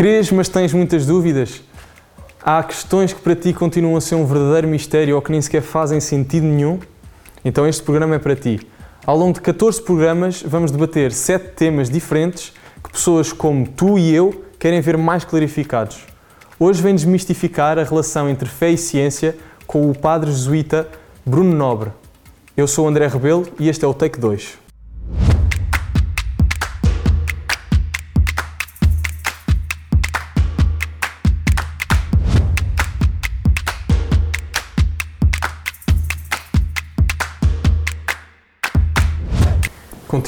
Crês, 0.00 0.32
mas 0.32 0.48
tens 0.48 0.72
muitas 0.72 1.04
dúvidas? 1.04 1.62
Há 2.42 2.62
questões 2.62 3.12
que 3.12 3.20
para 3.20 3.36
ti 3.36 3.52
continuam 3.52 3.98
a 3.98 4.00
ser 4.00 4.14
um 4.14 4.24
verdadeiro 4.24 4.66
mistério 4.66 5.14
ou 5.14 5.20
que 5.20 5.30
nem 5.30 5.42
sequer 5.42 5.60
fazem 5.60 6.00
sentido 6.00 6.46
nenhum? 6.46 6.78
Então 7.44 7.68
este 7.68 7.82
programa 7.82 8.14
é 8.14 8.18
para 8.18 8.34
ti. 8.34 8.66
Ao 9.04 9.14
longo 9.14 9.34
de 9.34 9.42
14 9.42 9.82
programas 9.82 10.42
vamos 10.42 10.70
debater 10.70 11.12
7 11.12 11.50
temas 11.50 11.90
diferentes 11.90 12.50
que 12.82 12.90
pessoas 12.90 13.30
como 13.30 13.68
tu 13.68 13.98
e 13.98 14.14
eu 14.14 14.42
querem 14.58 14.80
ver 14.80 14.96
mais 14.96 15.22
clarificados. 15.22 15.98
Hoje 16.58 16.80
vem 16.80 16.94
desmistificar 16.94 17.78
a 17.78 17.84
relação 17.84 18.26
entre 18.26 18.48
fé 18.48 18.70
e 18.70 18.78
ciência 18.78 19.36
com 19.66 19.90
o 19.90 19.94
padre 19.94 20.30
jesuíta 20.30 20.88
Bruno 21.26 21.54
Nobre. 21.54 21.90
Eu 22.56 22.66
sou 22.66 22.86
o 22.86 22.88
André 22.88 23.06
Rebelo 23.06 23.46
e 23.58 23.68
este 23.68 23.84
é 23.84 23.88
o 23.88 23.92
Take 23.92 24.18
2. 24.18 24.59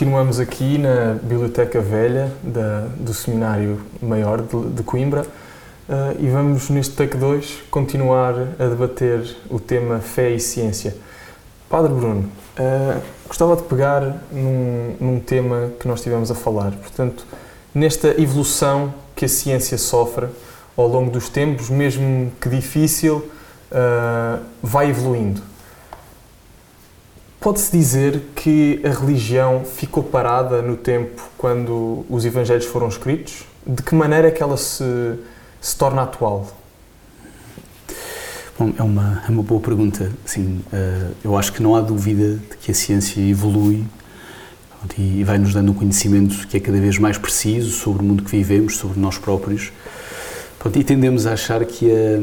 Continuamos 0.02 0.40
aqui 0.40 0.78
na 0.78 1.16
Biblioteca 1.22 1.80
Velha 1.80 2.32
da, 2.42 2.88
do 2.96 3.14
Seminário 3.14 3.80
Maior 4.02 4.42
de, 4.42 4.70
de 4.70 4.82
Coimbra 4.82 5.22
uh, 5.22 6.16
e 6.18 6.28
vamos 6.28 6.68
neste 6.70 6.96
Take 6.96 7.16
2 7.16 7.62
continuar 7.70 8.34
a 8.58 8.66
debater 8.66 9.36
o 9.48 9.60
tema 9.60 10.00
fé 10.00 10.30
e 10.30 10.40
ciência. 10.40 10.96
Padre 11.70 11.92
Bruno, 11.92 12.28
uh, 12.58 13.00
gostava 13.28 13.54
de 13.54 13.62
pegar 13.62 14.24
num, 14.32 14.96
num 14.98 15.20
tema 15.20 15.70
que 15.78 15.86
nós 15.86 16.00
estivemos 16.00 16.32
a 16.32 16.34
falar, 16.34 16.72
portanto, 16.72 17.24
nesta 17.72 18.20
evolução 18.20 18.92
que 19.14 19.26
a 19.26 19.28
ciência 19.28 19.78
sofre 19.78 20.26
ao 20.76 20.88
longo 20.88 21.12
dos 21.12 21.28
tempos, 21.28 21.70
mesmo 21.70 22.32
que 22.40 22.48
difícil, 22.48 23.18
uh, 23.70 24.42
vai 24.60 24.90
evoluindo. 24.90 25.51
Pode-se 27.42 27.76
dizer 27.76 28.22
que 28.36 28.80
a 28.84 28.90
religião 28.90 29.64
ficou 29.64 30.00
parada 30.00 30.62
no 30.62 30.76
tempo 30.76 31.20
quando 31.36 32.06
os 32.08 32.24
evangelhos 32.24 32.64
foram 32.64 32.86
escritos? 32.86 33.44
De 33.66 33.82
que 33.82 33.96
maneira 33.96 34.28
é 34.28 34.30
que 34.30 34.40
ela 34.40 34.56
se, 34.56 34.84
se 35.60 35.76
torna 35.76 36.02
atual? 36.02 36.46
Bom, 38.56 38.72
é 38.78 38.82
uma, 38.84 39.24
é 39.26 39.30
uma 39.30 39.42
boa 39.42 39.60
pergunta. 39.60 40.12
Sim, 40.24 40.62
uh, 40.72 41.14
eu 41.24 41.36
acho 41.36 41.52
que 41.52 41.60
não 41.60 41.74
há 41.74 41.80
dúvida 41.80 42.36
de 42.36 42.56
que 42.58 42.70
a 42.70 42.74
ciência 42.74 43.20
evolui 43.20 43.84
e 44.96 45.24
vai 45.24 45.36
nos 45.36 45.52
dando 45.52 45.72
um 45.72 45.74
conhecimento 45.74 46.46
que 46.46 46.56
é 46.56 46.60
cada 46.60 46.78
vez 46.78 46.96
mais 46.96 47.18
preciso 47.18 47.70
sobre 47.70 48.02
o 48.02 48.04
mundo 48.04 48.22
que 48.22 48.30
vivemos, 48.30 48.76
sobre 48.76 49.00
nós 49.00 49.18
próprios. 49.18 49.72
Pronto, 50.60 50.78
e 50.78 50.84
tendemos 50.84 51.26
a 51.26 51.32
achar 51.32 51.64
que 51.64 51.90
a, 51.90 52.20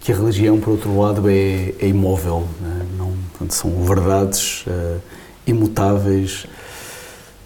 que 0.00 0.12
a 0.12 0.14
religião, 0.14 0.60
por 0.60 0.72
outro 0.72 1.00
lado, 1.00 1.30
é, 1.30 1.72
é 1.80 1.88
imóvel, 1.88 2.46
né? 2.60 2.86
não, 2.98 3.14
portanto, 3.44 3.54
são 3.54 3.70
verdades 3.84 4.64
uh, 4.66 5.00
imutáveis. 5.46 6.46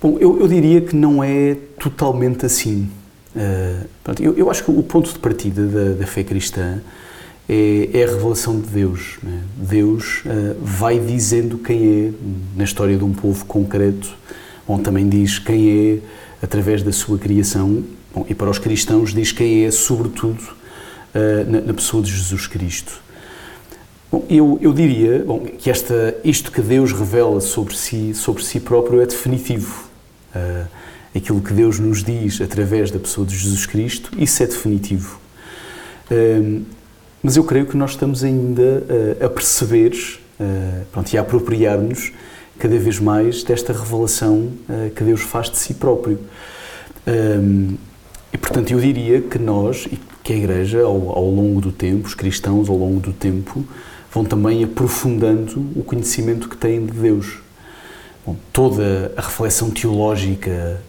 Bom, 0.01 0.17
eu, 0.21 0.41
eu, 0.41 0.49
diria 0.49 0.81
que 0.81 0.95
não 0.95 1.23
é 1.23 1.57
totalmente 1.79 2.47
assim. 2.47 2.89
Uh, 3.35 3.87
portanto, 4.03 4.25
eu, 4.25 4.37
eu, 4.37 4.51
acho 4.51 4.65
que 4.65 4.71
o 4.71 4.83
ponto 4.83 5.13
de 5.13 5.19
partida 5.19 5.67
da, 5.67 5.95
da 5.95 6.07
fé 6.07 6.23
cristã 6.23 6.81
é, 7.49 7.91
é, 7.93 8.05
a 8.05 8.07
revelação 8.07 8.61
de 8.61 8.69
Deus. 8.69 9.19
Né? 9.23 9.43
Deus 9.57 10.23
uh, 10.25 10.57
vai 10.61 10.99
dizendo 10.99 11.59
quem 11.59 12.07
é 12.07 12.13
na 12.57 12.65
história 12.65 12.97
de 12.97 13.05
um 13.05 13.13
povo 13.13 13.45
concreto, 13.45 14.15
onde 14.67 14.83
também 14.83 15.09
diz 15.09 15.39
quem 15.39 15.71
é 15.71 15.99
através 16.43 16.83
da 16.83 16.93
sua 16.93 17.19
criação. 17.19 17.83
Bom, 18.15 18.25
e 18.29 18.35
para 18.35 18.51
os 18.51 18.59
cristãos 18.59 19.13
diz 19.13 19.33
quem 19.33 19.65
é, 19.65 19.71
sobretudo, 19.71 20.59
eh, 21.15 21.45
na, 21.49 21.61
na, 21.61 21.75
pessoa 21.75 22.03
de 22.03 22.11
Jesus 22.11 22.47
Cristo. 22.47 23.01
Bom, 24.11 24.25
eu, 24.31 24.59
eu 24.63 24.73
diria 24.73 25.23
bom, 25.23 25.41
que 25.41 25.71
esta, 25.71 26.17
isto 26.25 26.51
que 26.51 26.63
Deus 26.63 26.93
revela 26.93 27.43
sobre 27.43 27.77
si, 27.77 28.15
sobre 28.15 28.43
si 28.43 28.59
próprio 28.59 29.03
é 29.03 29.07
definitivo. 29.07 29.87
Uh, 30.35 30.67
aquilo 31.15 31.43
que 31.43 31.53
Deus 31.53 31.79
nos 31.79 32.03
diz 32.03 32.41
através 32.41 32.91
da 32.91 32.99
pessoa 32.99 33.27
de 33.27 33.37
Jesus 33.37 33.67
Cristo, 33.67 34.11
isso 34.17 34.43
é 34.43 34.47
definitivo. 34.47 35.21
Uh, 36.11 36.65
mas 37.23 37.37
eu 37.37 37.45
creio 37.45 37.67
que 37.67 37.77
nós 37.77 37.91
estamos 37.91 38.25
ainda 38.25 38.63
uh, 39.21 39.27
a 39.27 39.29
perceber 39.29 39.93
pronto, 40.91 41.13
e 41.13 41.19
a 41.19 41.21
apropriar-nos 41.21 42.13
cada 42.59 42.79
vez 42.79 42.99
mais 42.99 43.43
desta 43.43 43.73
revelação 43.73 44.53
que 44.95 45.03
Deus 45.03 45.21
faz 45.21 45.51
de 45.51 45.59
si 45.59 45.75
próprio. 45.75 46.19
e 48.33 48.39
portanto 48.39 48.71
eu 48.71 48.79
diria 48.79 49.21
que 49.21 49.37
nós, 49.37 49.89
que 50.23 50.33
a 50.33 50.37
Igreja, 50.37 50.83
ao, 50.83 51.11
ao, 51.11 51.29
longo 51.29 51.61
do 51.61 51.73
tempo, 51.73 52.07
os 52.07 52.15
cristãos, 52.15 52.69
ao 52.69 52.77
longo 52.77 53.01
do 53.01 53.13
tempo, 53.13 53.65
vão 54.19 54.25
também 54.25 54.65
aprofundando 54.65 55.65
o 55.77 55.85
conhecimento 55.85 56.49
que 56.49 56.57
têm 56.57 56.85
de 56.85 56.93
Deus. 56.93 57.39
Bom, 58.27 58.35
toda 58.53 59.13
a 59.17 59.21
reflexão 59.21 59.71
teológica 59.71 60.81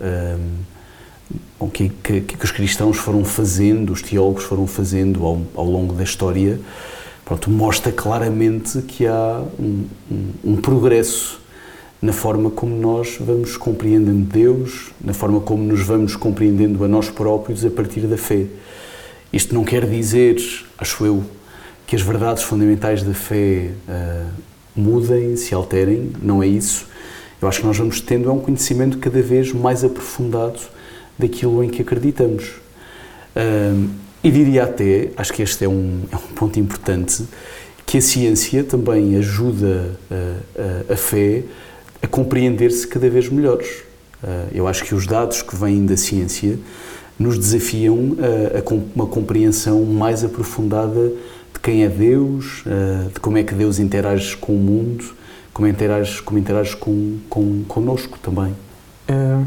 um, 1.62 1.70
que, 1.70 1.90
que, 1.90 2.22
que, 2.22 2.44
os 2.44 2.50
cristãos 2.50 2.98
foram 2.98 3.24
fazendo, 3.24 3.94
os 3.94 4.02
teólogos 4.02 4.44
foram 4.46 4.66
fazendo 4.66 5.24
ao, 5.24 5.42
ao 5.54 5.66
longo 5.66 5.94
da 5.94 6.04
história, 6.04 6.60
pronto, 7.24 7.52
mostra 7.52 7.92
claramente 7.92 8.82
que 8.82 9.06
há 9.06 9.44
um, 9.60 9.86
um, 10.12 10.30
um 10.44 10.56
progresso 10.56 11.40
na 12.02 12.14
forma 12.14 12.50
como 12.50 12.76
nós 12.76 13.18
vamos 13.20 13.58
compreendendo 13.58 14.26
Deus, 14.26 14.92
na 15.00 15.14
forma 15.14 15.40
como 15.40 15.62
nos 15.62 15.82
vamos 15.82 16.16
compreendendo 16.16 16.84
a 16.84 16.88
nós 16.88 17.12
próprios 17.12 17.64
a 17.64 17.70
partir 17.70 18.02
da 18.08 18.18
fé. 18.18 18.48
Isto 19.32 19.54
não 19.54 19.64
quer 19.64 19.86
dizer, 19.86 20.38
acho 20.80 21.06
eu, 21.06 21.24
que 21.90 21.96
as 21.96 22.04
verdades 22.04 22.44
fundamentais 22.44 23.02
da 23.02 23.16
fé 23.16 23.72
uh, 23.88 24.30
mudem, 24.76 25.36
se 25.36 25.56
alterem, 25.56 26.12
não 26.22 26.44
é 26.44 26.46
isso. 26.46 26.86
Eu 27.42 27.48
acho 27.48 27.62
que 27.62 27.66
nós 27.66 27.80
vamos 27.80 28.00
tendo 28.00 28.32
um 28.32 28.40
conhecimento 28.40 29.00
cada 29.00 29.20
vez 29.24 29.52
mais 29.52 29.84
aprofundado 29.84 30.60
daquilo 31.18 31.64
em 31.64 31.68
que 31.68 31.82
acreditamos. 31.82 32.52
Uh, 33.36 33.90
e 34.24 34.30
diria 34.30 34.66
até, 34.66 35.10
acho 35.18 35.34
que 35.34 35.42
este 35.42 35.66
é 35.66 35.68
um, 35.68 36.04
é 36.12 36.16
um 36.16 36.36
ponto 36.36 36.60
importante, 36.60 37.26
que 37.88 37.98
a 37.98 38.02
ciência 38.02 38.64
também 38.64 39.16
ajuda 39.16 39.98
uh, 40.12 40.94
a 40.94 40.96
fé 40.96 41.42
a 42.04 42.08
compreender-se 42.08 42.86
cada 42.86 43.10
vez 43.10 43.30
melhores. 43.30 43.68
eu 44.54 44.68
acho 44.68 44.84
que 44.84 44.94
os 44.94 45.08
dados 45.08 45.42
que 45.42 45.56
vêm 45.56 45.88
da 45.88 45.98
ciência 45.98 46.60
nos 47.18 47.38
desafiam 47.38 48.16
a, 48.20 48.60
a 48.60 48.74
uma 48.96 49.08
compreensão 49.08 49.84
mais 49.86 50.24
aprofundada 50.24 51.12
de 51.60 51.62
quem 51.62 51.84
é 51.84 51.90
Deus, 51.90 52.64
de 53.14 53.20
como 53.20 53.38
é 53.38 53.44
que 53.44 53.54
Deus 53.54 53.80
interage 53.80 54.36
com 54.38 54.54
o 54.54 54.58
mundo, 54.58 55.14
como 55.54 55.68
interage, 55.68 56.22
como 56.22 56.40
interage 56.40 56.76
com, 56.78 57.20
com, 57.30 57.64
connosco 57.66 58.18
também. 58.20 58.56
É, 59.08 59.44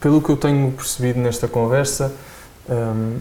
pelo 0.00 0.22
que 0.22 0.30
eu 0.30 0.36
tenho 0.36 0.70
percebido 0.70 1.18
nesta 1.18 1.48
conversa, 1.48 2.12
um, 2.68 3.16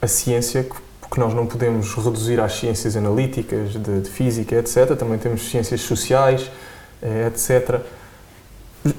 a 0.00 0.06
ciência, 0.06 0.66
porque 1.00 1.20
nós 1.20 1.34
não 1.34 1.46
podemos 1.46 1.92
reduzir 1.94 2.40
às 2.40 2.54
ciências 2.54 2.96
analíticas, 2.96 3.72
de, 3.74 4.00
de 4.00 4.08
física, 4.08 4.56
etc., 4.56 4.96
também 4.96 5.18
temos 5.18 5.50
ciências 5.50 5.82
sociais, 5.82 6.50
eh, 7.02 7.26
etc., 7.26 7.80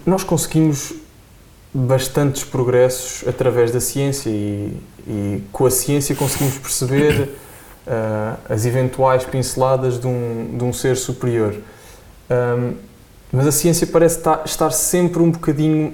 nós 0.05 0.23
conseguimos 0.23 0.93
bastantes 1.73 2.43
progressos 2.43 3.27
através 3.27 3.71
da 3.71 3.79
ciência 3.79 4.29
e, 4.29 4.77
e 5.07 5.43
com 5.51 5.65
a 5.65 5.71
ciência 5.71 6.13
conseguimos 6.15 6.59
perceber 6.59 7.29
uh, 7.87 8.37
as 8.49 8.65
eventuais 8.65 9.23
pinceladas 9.23 9.99
de 9.99 10.07
um, 10.07 10.57
de 10.57 10.63
um 10.63 10.73
ser 10.73 10.97
superior. 10.97 11.55
Um, 12.29 12.73
mas 13.31 13.47
a 13.47 13.51
ciência 13.51 13.87
parece 13.87 14.19
estar, 14.45 14.71
sempre 14.71 15.21
um 15.21 15.31
bocadinho 15.31 15.93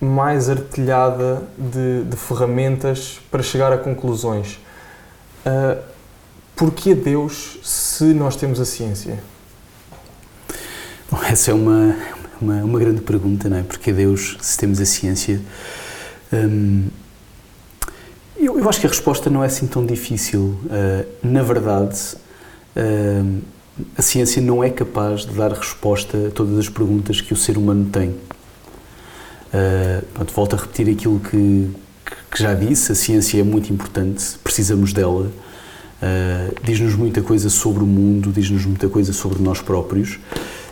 mais 0.00 0.50
artilhada 0.50 1.42
de, 1.56 2.04
de 2.04 2.16
ferramentas 2.16 3.20
para 3.30 3.42
chegar 3.42 3.72
a 3.72 3.78
conclusões. 3.78 4.58
Uh, 5.46 5.94
Porquê 6.56 6.94
Deus 6.94 7.58
se 7.64 8.04
nós 8.04 8.36
temos 8.36 8.60
a 8.60 8.64
ciência? 8.64 9.18
Bom, 11.10 11.20
essa 11.24 11.50
é 11.50 11.54
uma, 11.54 11.96
uma, 12.40 12.54
uma 12.62 12.78
grande 12.78 13.00
pergunta, 13.00 13.48
não 13.48 13.56
é? 13.56 13.62
Porque 13.64 13.92
Deus, 13.92 14.36
se 14.40 14.56
temos 14.56 14.80
a 14.80 14.86
ciência. 14.86 15.40
Hum, 16.32 16.86
eu, 18.36 18.58
eu, 18.58 18.68
acho 18.68 18.80
que 18.80 18.86
a 18.86 18.90
resposta 18.90 19.30
não 19.30 19.42
é 19.42 19.46
assim 19.46 19.66
tão 19.66 19.84
difícil. 19.84 20.58
Uh, 20.64 21.06
na 21.22 21.42
verdade, 21.42 21.98
uh, 22.76 23.42
a 23.96 24.02
ciência 24.02 24.40
não 24.40 24.62
é 24.62 24.70
capaz 24.70 25.22
de 25.22 25.32
dar 25.32 25.52
resposta 25.52 26.28
a 26.28 26.30
todas 26.30 26.58
as 26.58 26.68
perguntas 26.68 27.20
que 27.20 27.32
o 27.32 27.36
ser 27.36 27.56
humano 27.56 27.86
tem. 27.90 28.10
Uh, 28.10 30.04
pronto, 30.12 30.34
volto 30.34 30.56
a 30.56 30.58
repetir 30.58 30.90
aquilo 30.90 31.20
que, 31.20 31.70
que, 32.30 32.42
já 32.42 32.54
disse: 32.54 32.92
a 32.92 32.94
ciência 32.94 33.40
é 33.40 33.44
muito 33.44 33.72
importante, 33.72 34.24
precisamos 34.42 34.92
dela. 34.92 35.30
Uh, 36.02 36.54
diz-nos 36.62 36.94
muita 36.94 37.22
coisa 37.22 37.48
sobre 37.48 37.82
o 37.82 37.86
mundo, 37.86 38.32
diz-nos 38.32 38.66
muita 38.66 38.88
coisa 38.88 39.12
sobre 39.12 39.42
nós 39.42 39.60
próprios. 39.60 40.18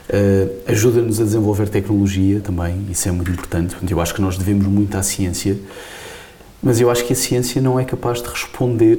Uh, 0.08 0.50
Ajuda-nos 0.66 1.20
a 1.20 1.24
desenvolver 1.24 1.68
tecnologia 1.68 2.40
também, 2.40 2.86
isso 2.90 3.08
é 3.08 3.12
muito 3.12 3.30
importante. 3.30 3.76
Eu 3.88 4.00
acho 4.00 4.14
que 4.14 4.20
nós 4.20 4.36
devemos 4.36 4.66
muito 4.66 4.96
à 4.96 5.02
ciência. 5.02 5.56
Mas 6.62 6.80
eu 6.80 6.90
acho 6.90 7.04
que 7.04 7.12
a 7.12 7.16
ciência 7.16 7.60
não 7.60 7.78
é 7.80 7.84
capaz 7.84 8.22
de 8.22 8.28
responder 8.28 8.98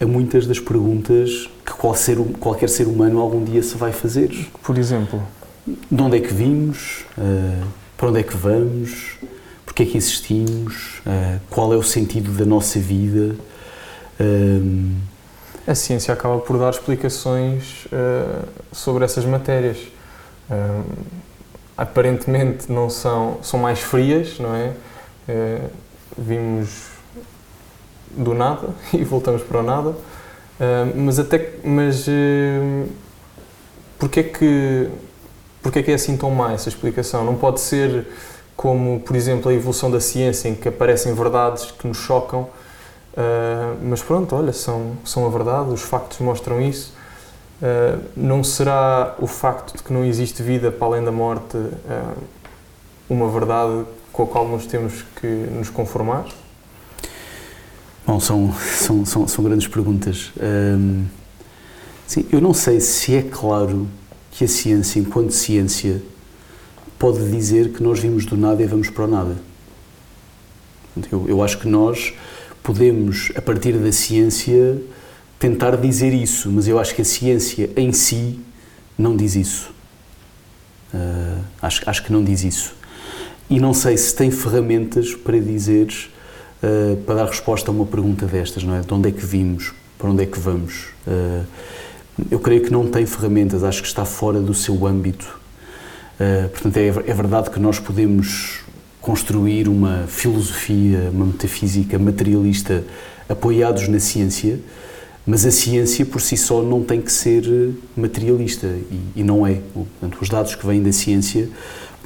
a 0.00 0.06
muitas 0.06 0.46
das 0.46 0.58
perguntas 0.58 1.48
que 1.64 1.72
qual 1.72 1.94
ser, 1.94 2.16
qualquer 2.38 2.68
ser 2.68 2.86
humano 2.86 3.20
algum 3.20 3.44
dia 3.44 3.62
se 3.62 3.76
vai 3.76 3.92
fazer. 3.92 4.30
Por 4.62 4.78
exemplo? 4.78 5.22
De 5.66 6.02
onde 6.02 6.16
é 6.16 6.20
que 6.20 6.32
vimos? 6.32 7.04
Uh, 7.18 7.66
para 7.96 8.08
onde 8.08 8.20
é 8.20 8.22
que 8.22 8.36
vamos? 8.36 9.18
Porquê 9.64 9.82
é 9.82 9.86
que 9.86 9.98
existimos? 9.98 11.00
Uh, 11.00 11.40
qual 11.50 11.72
é 11.72 11.76
o 11.76 11.82
sentido 11.82 12.30
da 12.32 12.44
nossa 12.44 12.78
vida? 12.78 13.36
Uh, 14.20 14.92
a 15.66 15.74
ciência 15.74 16.14
acaba 16.14 16.38
por 16.38 16.56
dar 16.58 16.70
explicações 16.70 17.88
sobre 18.70 19.04
essas 19.04 19.24
matérias. 19.24 19.78
aparentemente 21.76 22.70
não 22.70 22.88
são, 22.88 23.38
são 23.42 23.58
mais 23.58 23.80
frias, 23.80 24.38
não 24.38 24.54
é? 24.54 24.72
Vimos 26.16 26.96
do 28.10 28.34
nada 28.34 28.68
e 28.92 29.04
voltamos 29.04 29.42
para 29.42 29.60
o 29.60 29.62
nada. 29.62 29.90
Uh, 29.90 30.96
mas 30.96 31.18
até 31.18 31.54
mas 31.62 32.06
uh, 32.06 32.88
porque 33.98 34.20
é 34.20 34.22
que 34.22 34.88
porque 35.62 35.80
é 35.80 35.82
que 35.82 35.90
é 35.90 35.94
assim 35.94 36.16
tão 36.16 36.30
má 36.30 36.52
essa 36.52 36.68
explicação? 36.68 37.24
Não 37.24 37.34
pode 37.34 37.60
ser 37.60 38.06
como, 38.56 39.00
por 39.00 39.16
exemplo, 39.16 39.50
a 39.50 39.54
evolução 39.54 39.90
da 39.90 40.00
ciência 40.00 40.48
em 40.48 40.54
que 40.54 40.68
aparecem 40.68 41.12
verdades 41.12 41.72
que 41.72 41.86
nos 41.86 41.98
chocam, 41.98 42.42
uh, 42.42 43.76
mas 43.82 44.02
pronto, 44.02 44.34
olha, 44.34 44.52
são 44.52 44.96
são 45.04 45.26
a 45.26 45.28
verdade, 45.28 45.70
os 45.70 45.82
factos 45.82 46.18
mostram 46.20 46.60
isso. 46.60 46.94
Uh, 47.60 48.00
não 48.16 48.44
será 48.44 49.14
o 49.18 49.26
facto 49.26 49.76
de 49.76 49.82
que 49.82 49.92
não 49.92 50.04
existe 50.04 50.42
vida 50.42 50.70
para 50.70 50.86
além 50.86 51.04
da 51.04 51.12
morte 51.12 51.56
uma 53.08 53.28
verdade 53.28 53.84
com 54.16 54.22
a 54.22 54.26
qual 54.26 54.48
nós 54.48 54.64
temos 54.64 55.04
que 55.20 55.26
nos 55.26 55.68
conformar? 55.68 56.24
Bom, 58.06 58.18
são, 58.18 58.54
são, 58.54 59.04
são, 59.04 59.28
são 59.28 59.44
grandes 59.44 59.68
perguntas. 59.68 60.32
sim, 62.06 62.24
eu 62.32 62.40
não 62.40 62.54
sei 62.54 62.80
se 62.80 63.14
é 63.14 63.22
claro 63.22 63.86
que 64.30 64.44
a 64.44 64.48
ciência, 64.48 64.98
enquanto 64.98 65.32
ciência, 65.32 66.02
pode 66.98 67.30
dizer 67.30 67.74
que 67.74 67.82
nós 67.82 67.98
vimos 67.98 68.24
do 68.24 68.38
nada 68.38 68.62
e 68.62 68.66
vamos 68.66 68.88
para 68.88 69.04
o 69.04 69.06
nada. 69.06 69.36
Eu, 71.12 71.28
eu 71.28 71.42
acho 71.42 71.58
que 71.58 71.68
nós 71.68 72.14
podemos, 72.62 73.30
a 73.36 73.42
partir 73.42 73.74
da 73.74 73.92
ciência, 73.92 74.80
tentar 75.38 75.76
dizer 75.76 76.14
isso, 76.14 76.50
mas 76.50 76.66
eu 76.66 76.78
acho 76.78 76.94
que 76.94 77.02
a 77.02 77.04
ciência 77.04 77.68
em 77.76 77.92
si 77.92 78.40
não 78.96 79.14
diz 79.14 79.36
isso. 79.36 79.70
Uh, 80.94 81.44
acho, 81.60 81.82
acho 81.84 82.02
que 82.02 82.10
não 82.10 82.24
diz 82.24 82.44
isso. 82.44 82.74
E 83.48 83.60
não 83.60 83.72
sei 83.72 83.96
se 83.96 84.14
tem 84.14 84.30
ferramentas 84.30 85.14
para 85.14 85.38
dizeres 85.38 86.10
uh, 86.62 86.96
para 86.98 87.16
dar 87.16 87.26
resposta 87.26 87.70
a 87.70 87.72
uma 87.74 87.86
pergunta 87.86 88.26
destas, 88.26 88.64
não 88.64 88.74
é? 88.74 88.80
De 88.80 88.92
onde 88.92 89.08
é 89.08 89.12
que 89.12 89.24
vimos? 89.24 89.72
Para 89.98 90.10
onde 90.10 90.22
é 90.24 90.26
que 90.26 90.38
vamos? 90.38 90.88
Uh, 91.06 91.44
eu 92.30 92.40
creio 92.40 92.62
que 92.62 92.72
não 92.72 92.88
tem 92.88 93.06
ferramentas, 93.06 93.62
acho 93.62 93.82
que 93.82 93.88
está 93.88 94.04
fora 94.04 94.40
do 94.40 94.52
seu 94.52 94.86
âmbito. 94.86 95.38
Uh, 96.18 96.48
portanto, 96.48 96.76
é, 96.76 96.86
é 96.86 97.14
verdade 97.14 97.50
que 97.50 97.60
nós 97.60 97.78
podemos 97.78 98.60
construir 99.00 99.68
uma 99.68 100.04
filosofia, 100.08 101.10
uma 101.12 101.26
metafísica 101.26 101.96
materialista 101.98 102.82
apoiados 103.28 103.86
na 103.86 104.00
ciência, 104.00 104.58
mas 105.24 105.46
a 105.46 105.50
ciência 105.52 106.04
por 106.04 106.20
si 106.20 106.36
só 106.36 106.62
não 106.62 106.82
tem 106.82 107.00
que 107.00 107.12
ser 107.12 107.74
materialista 107.96 108.66
e, 108.66 109.00
e 109.16 109.22
não 109.22 109.46
é. 109.46 109.60
Portanto, 109.72 110.18
os 110.20 110.28
dados 110.28 110.54
que 110.54 110.66
vêm 110.66 110.82
da 110.82 110.92
ciência 110.92 111.48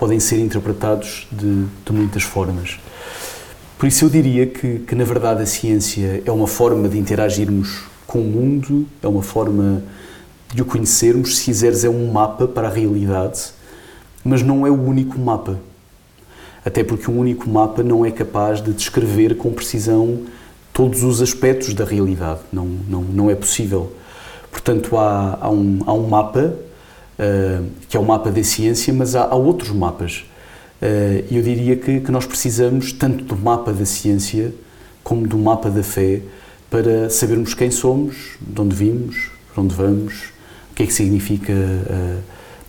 podem 0.00 0.18
ser 0.18 0.40
interpretados 0.40 1.28
de, 1.30 1.66
de 1.84 1.92
muitas 1.92 2.22
formas. 2.22 2.80
Por 3.78 3.86
isso 3.86 4.06
eu 4.06 4.08
diria 4.08 4.46
que, 4.46 4.78
que, 4.78 4.94
na 4.94 5.04
verdade, 5.04 5.42
a 5.42 5.46
ciência 5.46 6.22
é 6.24 6.32
uma 6.32 6.46
forma 6.46 6.88
de 6.88 6.98
interagirmos 6.98 7.82
com 8.06 8.20
o 8.20 8.24
mundo, 8.24 8.86
é 9.02 9.06
uma 9.06 9.22
forma 9.22 9.82
de 10.54 10.62
o 10.62 10.64
conhecermos, 10.64 11.36
se 11.36 11.44
quiseres, 11.44 11.84
é 11.84 11.90
um 11.90 12.10
mapa 12.10 12.48
para 12.48 12.68
a 12.68 12.70
realidade, 12.70 13.50
mas 14.24 14.42
não 14.42 14.66
é 14.66 14.70
o 14.70 14.82
único 14.82 15.18
mapa. 15.18 15.60
Até 16.64 16.82
porque 16.82 17.10
um 17.10 17.18
único 17.18 17.48
mapa 17.48 17.82
não 17.82 18.04
é 18.04 18.10
capaz 18.10 18.62
de 18.62 18.72
descrever 18.72 19.36
com 19.36 19.52
precisão 19.52 20.22
todos 20.72 21.02
os 21.02 21.20
aspectos 21.20 21.74
da 21.74 21.84
realidade. 21.84 22.40
Não, 22.50 22.64
não, 22.88 23.02
não 23.02 23.30
é 23.30 23.34
possível. 23.34 23.92
Portanto, 24.50 24.96
há, 24.96 25.36
há, 25.42 25.50
um, 25.50 25.80
há 25.86 25.92
um 25.92 26.08
mapa, 26.08 26.54
que 27.88 27.96
é 27.96 28.00
o 28.00 28.04
mapa 28.04 28.30
da 28.30 28.42
ciência, 28.42 28.92
mas 28.92 29.14
há, 29.14 29.24
há 29.24 29.34
outros 29.34 29.70
mapas. 29.70 30.24
Eh, 30.80 31.24
e 31.30 31.36
eu 31.36 31.42
diria 31.42 31.76
que, 31.76 32.00
que 32.00 32.10
nós 32.10 32.24
precisamos 32.24 32.92
tanto 32.92 33.24
do 33.24 33.36
mapa 33.36 33.72
da 33.72 33.84
ciência 33.84 34.54
como 35.04 35.26
do 35.26 35.36
mapa 35.36 35.68
da 35.70 35.82
fé 35.82 36.22
para 36.70 37.10
sabermos 37.10 37.52
quem 37.52 37.70
somos, 37.70 38.38
de 38.40 38.60
onde 38.60 38.74
vimos, 38.74 39.30
para 39.52 39.62
onde 39.62 39.74
vamos, 39.74 40.14
o 40.70 40.74
que 40.74 40.84
é 40.84 40.86
que 40.86 40.92
significa 40.92 41.52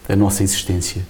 a, 0.10 0.14
a 0.14 0.16
nossa 0.16 0.44
existência. 0.44 1.02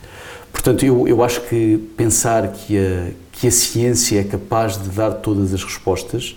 Portanto, 0.52 0.86
eu, 0.86 1.08
eu 1.08 1.24
acho 1.24 1.42
que 1.42 1.78
pensar 1.98 2.48
que 2.50 2.78
a, 2.78 3.08
que 3.32 3.48
a 3.48 3.52
ciência 3.52 4.20
é 4.20 4.24
capaz 4.24 4.82
de 4.82 4.90
dar 4.90 5.12
todas 5.12 5.54
as 5.54 5.64
respostas, 5.64 6.36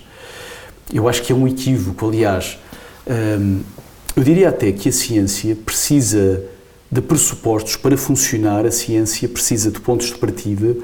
eu 0.91 1.07
acho 1.07 1.21
que 1.21 1.31
é 1.31 1.35
um 1.35 1.47
equívoco. 1.47 2.07
Aliás, 2.07 2.57
eu 4.15 4.23
diria 4.23 4.49
até 4.49 4.71
que 4.71 4.89
a 4.89 4.91
ciência 4.91 5.55
precisa 5.55 6.43
de 6.91 7.01
pressupostos 7.01 7.75
para 7.75 7.97
funcionar, 7.97 8.65
a 8.65 8.71
ciência 8.71 9.27
precisa 9.27 9.71
de 9.71 9.79
pontos 9.79 10.07
de 10.07 10.15
partida, 10.15 10.75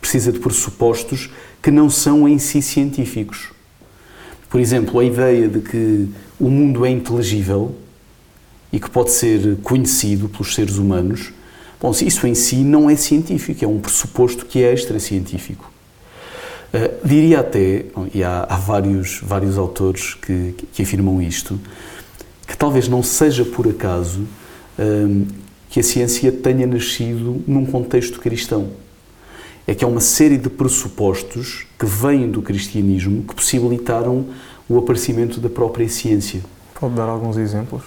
precisa 0.00 0.32
de 0.32 0.38
pressupostos 0.38 1.30
que 1.62 1.70
não 1.70 1.90
são 1.90 2.28
em 2.28 2.38
si 2.38 2.62
científicos. 2.62 3.52
Por 4.48 4.60
exemplo, 4.60 4.98
a 4.98 5.04
ideia 5.04 5.48
de 5.48 5.60
que 5.60 6.08
o 6.38 6.48
mundo 6.48 6.84
é 6.84 6.90
inteligível 6.90 7.74
e 8.72 8.80
que 8.80 8.90
pode 8.90 9.10
ser 9.10 9.58
conhecido 9.62 10.28
pelos 10.28 10.54
seres 10.54 10.76
humanos, 10.76 11.32
bom, 11.80 11.90
isso 11.90 12.26
em 12.26 12.34
si 12.34 12.56
não 12.56 12.88
é 12.88 12.96
científico, 12.96 13.64
é 13.64 13.68
um 13.68 13.78
pressuposto 13.78 14.46
que 14.46 14.62
é 14.62 14.72
extra-científico. 14.72 15.70
Uh, 16.72 17.06
diria 17.06 17.40
até, 17.40 17.86
e 18.14 18.22
há, 18.22 18.46
há, 18.48 18.56
vários, 18.56 19.20
vários 19.22 19.58
autores 19.58 20.14
que, 20.14 20.54
que, 20.72 20.82
afirmam 20.82 21.20
isto, 21.20 21.60
que 22.46 22.56
talvez 22.56 22.86
não 22.86 23.02
seja 23.02 23.44
por 23.44 23.68
acaso 23.68 24.20
uh, 24.78 25.26
que 25.70 25.80
a 25.80 25.82
ciência 25.82 26.32
tenha 26.32 26.66
nascido 26.66 27.42
num 27.46 27.64
contexto 27.64 28.20
cristão. 28.20 28.70
É 29.66 29.74
que 29.74 29.84
há 29.84 29.88
uma 29.88 30.00
série 30.00 30.36
de 30.36 30.50
pressupostos 30.50 31.64
que 31.78 31.86
vêm 31.86 32.28
do 32.28 32.42
cristianismo 32.42 33.22
que 33.22 33.34
possibilitaram 33.34 34.26
o 34.68 34.76
aparecimento 34.78 35.40
da 35.40 35.48
própria 35.48 35.88
ciência. 35.88 36.40
Pode 36.78 36.94
dar 36.94 37.08
alguns 37.08 37.36
exemplos? 37.36 37.82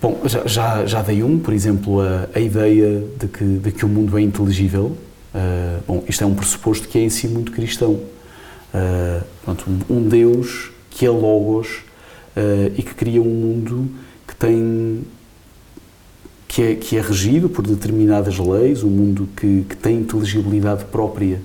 Bom, 0.00 0.20
já, 0.24 0.46
já, 0.46 0.86
já 0.86 1.02
dei 1.02 1.22
um, 1.22 1.38
por 1.38 1.52
exemplo, 1.52 2.00
a, 2.00 2.28
a 2.34 2.40
ideia 2.40 3.04
de 3.18 3.28
que, 3.28 3.44
de 3.44 3.72
que 3.72 3.84
o 3.84 3.88
mundo 3.88 4.16
é 4.18 4.22
inteligível. 4.22 4.96
Uh, 5.34 5.82
bom, 5.86 6.04
isto 6.08 6.24
é 6.24 6.26
um 6.26 6.34
pressuposto 6.34 6.88
que 6.88 6.98
é 6.98 7.02
em 7.02 7.10
si 7.10 7.28
muito 7.28 7.52
cristão. 7.52 7.92
Uh, 7.92 9.22
pronto, 9.44 9.66
um, 9.68 9.96
um, 9.96 10.08
Deus 10.08 10.70
que 10.90 11.04
é 11.04 11.10
Logos 11.10 11.68
uh, 12.36 12.72
e 12.76 12.82
que 12.82 12.94
cria 12.94 13.20
um 13.20 13.24
mundo 13.24 13.90
que 14.26 14.34
tem 14.34 15.02
que 16.52 16.62
é, 16.62 16.74
que 16.74 16.98
é 16.98 17.00
regido 17.00 17.48
por 17.48 17.66
determinadas 17.66 18.38
leis, 18.38 18.84
um 18.84 18.90
mundo 18.90 19.26
que, 19.34 19.64
que 19.66 19.74
tem 19.74 20.00
inteligibilidade 20.00 20.84
própria. 20.84 21.40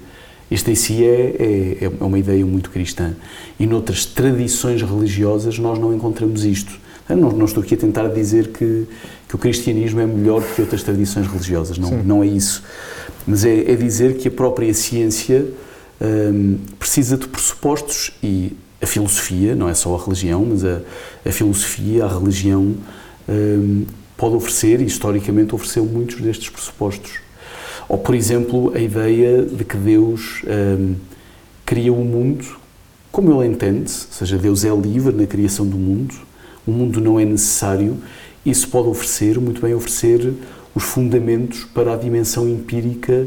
Isto 0.52 0.70
em 0.70 0.76
si 0.76 1.06
é, 1.06 1.78
é, 1.80 1.86
é, 1.86 2.04
uma 2.04 2.20
ideia 2.20 2.46
muito 2.46 2.70
cristã. 2.70 3.16
E 3.58 3.66
noutras 3.66 4.06
tradições 4.06 4.82
religiosas 4.82 5.58
nós 5.60 5.80
não 5.80 5.94
encontramos 5.94 6.44
isto. 6.44 6.78
Não, 7.08 7.32
não 7.32 7.46
estou 7.46 7.64
aqui 7.64 7.76
a 7.76 7.78
tentar 7.78 8.10
dizer 8.10 8.50
que, 8.50 8.86
que 9.30 9.34
o 9.36 9.38
cristianismo 9.38 10.02
é 10.02 10.06
melhor 10.06 10.44
que 10.44 10.60
outras 10.60 10.84
tradições 10.84 11.26
religiosas, 11.26 11.78
não, 11.78 11.92
não 12.04 12.22
é 12.22 12.28
isso. 12.28 12.62
Mas 13.26 13.46
é, 13.46 13.72
é 13.72 13.76
dizer 13.78 14.18
que 14.18 14.28
a 14.28 14.32
própria 14.32 14.74
ciência 14.74 15.46
hum, 16.02 16.58
precisa 16.78 17.16
de 17.16 17.30
pressupostos 17.30 18.12
e 18.22 18.52
a 18.82 18.86
filosofia, 18.86 19.56
não 19.56 19.70
é 19.70 19.74
só 19.74 19.96
a 19.96 20.04
religião, 20.04 20.46
mas 20.46 20.66
a, 20.66 20.82
a 21.26 21.32
filosofia, 21.32 22.04
a 22.04 22.20
religião, 22.20 22.76
hum, 23.30 23.86
pode 24.18 24.36
oferecer, 24.36 24.82
e 24.82 24.86
historicamente 24.86 25.54
ofereceu 25.54 25.86
muitos 25.86 26.20
destes 26.20 26.50
pressupostos. 26.50 27.20
Ou, 27.88 27.98
por 27.98 28.16
exemplo, 28.16 28.74
a 28.76 28.80
ideia 28.80 29.44
de 29.44 29.64
que 29.64 29.78
Deus 29.78 30.42
hum, 30.46 30.96
cria 31.66 31.94
o 31.94 32.02
um 32.02 32.04
mundo 32.04 32.46
como 33.18 33.42
Ele 33.42 33.52
entende, 33.52 33.90
ou 33.90 34.12
seja, 34.12 34.38
Deus 34.38 34.64
é 34.64 34.70
livre 34.70 35.12
na 35.12 35.26
criação 35.26 35.66
do 35.66 35.78
mundo, 35.78 36.14
o 36.68 36.72
mundo 36.72 37.02
não 37.02 37.20
é 37.20 37.26
necessário, 37.26 37.98
isso 38.46 38.68
pode 38.68 38.90
oferecer, 38.90 39.40
muito 39.40 39.62
bem 39.62 39.74
oferecer, 39.74 40.34
os 40.76 40.84
fundamentos 40.84 41.64
para 41.64 41.94
a 41.94 41.98
dimensão 41.98 42.48
empírica 42.48 43.26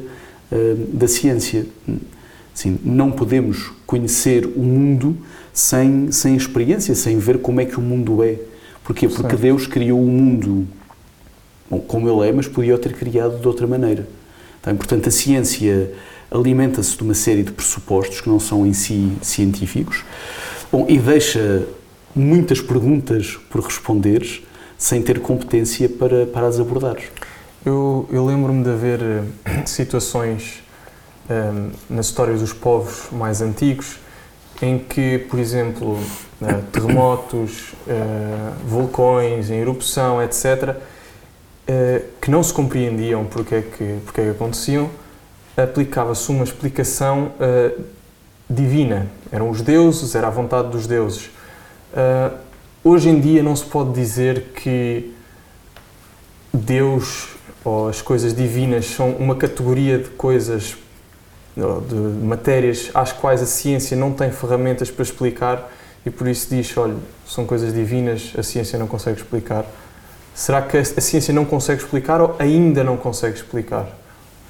hum, 0.53 0.87
da 0.93 1.09
ciência. 1.09 1.67
Assim, 2.55 2.79
não 2.85 3.11
podemos 3.11 3.73
conhecer 3.87 4.47
o 4.47 4.63
mundo 4.63 5.17
sem, 5.53 6.13
sem 6.13 6.37
experiência, 6.37 6.95
sem 6.95 7.19
ver 7.19 7.39
como 7.39 7.61
é 7.61 7.65
que 7.65 7.79
o 7.79 7.83
mundo 7.83 8.23
é. 8.23 8.39
Porquê? 8.85 9.09
Porque 9.09 9.35
Deus 9.35 9.67
criou 9.67 10.01
o 10.01 10.07
mundo 10.07 10.69
como 11.79 12.09
ele 12.09 12.29
é, 12.29 12.33
mas 12.33 12.49
podia 12.49 12.75
o 12.75 12.79
ter 12.79 12.93
criado 12.95 13.39
de 13.39 13.47
outra 13.47 13.67
maneira. 13.67 14.07
Então, 14.61 14.77
portanto, 14.77 15.09
a 15.09 15.13
ciência 15.13 15.93
alimenta-se 16.31 16.97
de 16.97 17.03
uma 17.03 17.15
série 17.15 17.43
de 17.43 17.53
pressupostos 17.53 18.21
que 18.21 18.29
não 18.29 18.39
são 18.39 18.67
em 18.67 18.73
si 18.73 19.13
científicos 19.23 20.05
bom, 20.71 20.87
e 20.89 20.99
deixa 20.99 21.67
muitas 22.15 22.61
perguntas 22.61 23.39
por 23.49 23.63
responder 23.63 24.45
sem 24.77 25.03
ter 25.03 25.21
competência 25.21 25.89
para, 25.89 26.27
para 26.27 26.47
as 26.47 26.59
abordar. 26.59 26.97
Eu, 27.65 28.09
eu 28.11 28.25
lembro-me 28.25 28.65
de 28.65 28.71
haver 28.71 29.01
eh, 29.03 29.63
situações 29.67 30.63
um, 31.29 31.35
ehm, 31.35 31.71
nas 31.91 32.07
histórias 32.07 32.41
dos 32.41 32.53
povos 32.53 33.09
mais 33.13 33.43
antigos 33.43 33.99
em 34.63 34.79
que, 34.79 35.19
por 35.31 35.39
exemplo, 35.39 35.93
uh, 35.93 36.63
terremotos, 36.71 37.73
uh, 37.87 38.55
vulcões 38.67 39.51
erupção, 39.51 40.23
etc., 40.23 40.77
uh, 41.69 42.05
que 42.21 42.31
não 42.31 42.43
se 42.43 42.53
compreendiam 42.53 43.25
porque 43.25 43.55
é 43.55 43.63
que, 43.63 43.99
porque 44.05 44.21
é 44.21 44.25
que 44.25 44.31
aconteciam, 44.31 44.91
aplicava-se 45.57 46.31
uma 46.31 46.45
explicação 46.45 47.33
divina. 48.49 49.09
Eram 49.31 49.51
os 49.51 49.61
deuses, 49.61 50.15
era 50.15 50.29
a 50.29 50.31
vontade 50.31 50.69
dos 50.69 50.87
deuses. 50.87 51.29
hoje 52.83 53.11
em 53.11 53.21
dia 53.21 53.43
não 53.43 53.55
se 53.55 53.67
pode 53.67 53.93
dizer 53.93 54.53
que 54.55 55.13
Deus 56.53 57.29
ou 57.63 57.89
as 57.89 58.01
coisas 58.01 58.33
divinas 58.33 58.87
são 58.87 59.11
uma 59.11 59.35
categoria 59.35 59.99
de 59.99 60.09
coisas 60.11 60.77
de 61.57 62.25
matérias 62.25 62.91
às 62.95 63.13
quais 63.13 63.43
a 63.43 63.47
ciência 63.47 63.97
não 63.97 64.13
tem 64.13 64.31
ferramentas 64.31 64.91
para 64.91 65.03
explicar 65.03 65.71
e 66.05 66.11
por 66.11 66.27
isso 66.27 66.49
diz, 66.49 66.75
olha, 66.77 66.97
são 67.27 67.45
coisas 67.45 67.75
divinas, 67.75 68.33
a 68.37 68.43
ciência 68.43 68.79
não 68.79 68.87
consegue 68.87 69.21
explicar. 69.21 69.67
Será 70.35 70.63
que 70.63 70.77
a 70.77 70.85
ciência 70.85 71.35
não 71.35 71.45
consegue 71.45 71.83
explicar 71.83 72.21
ou 72.21 72.37
ainda 72.39 72.83
não 72.83 72.97
consegue 72.97 73.37
explicar? 73.37 73.89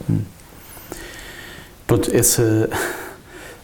Hum. 0.08 0.20
Pronto, 1.86 2.10
essa, 2.14 2.70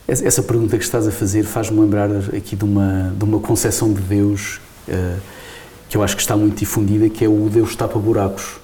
essa 0.09 0.43
pergunta 0.43 0.77
que 0.77 0.85
estás 0.85 1.07
a 1.07 1.13
fazer 1.13 1.45
faz-me 1.45 1.79
lembrar 1.79 2.11
aqui 2.37 2.57
de 2.57 2.65
uma, 2.65 3.15
de 3.17 3.25
uma 3.25 3.39
concepção 3.39 3.93
de 3.93 4.01
Deus 4.01 4.61
uh, 4.89 5.21
que 5.89 5.97
eu 5.97 6.03
acho 6.03 6.17
que 6.17 6.23
está 6.23 6.37
muito 6.37 6.59
difundida, 6.59 7.09
que 7.09 7.25
é 7.25 7.29
o 7.29 7.49
Deus 7.49 7.77
tapa-buracos. 7.77 8.59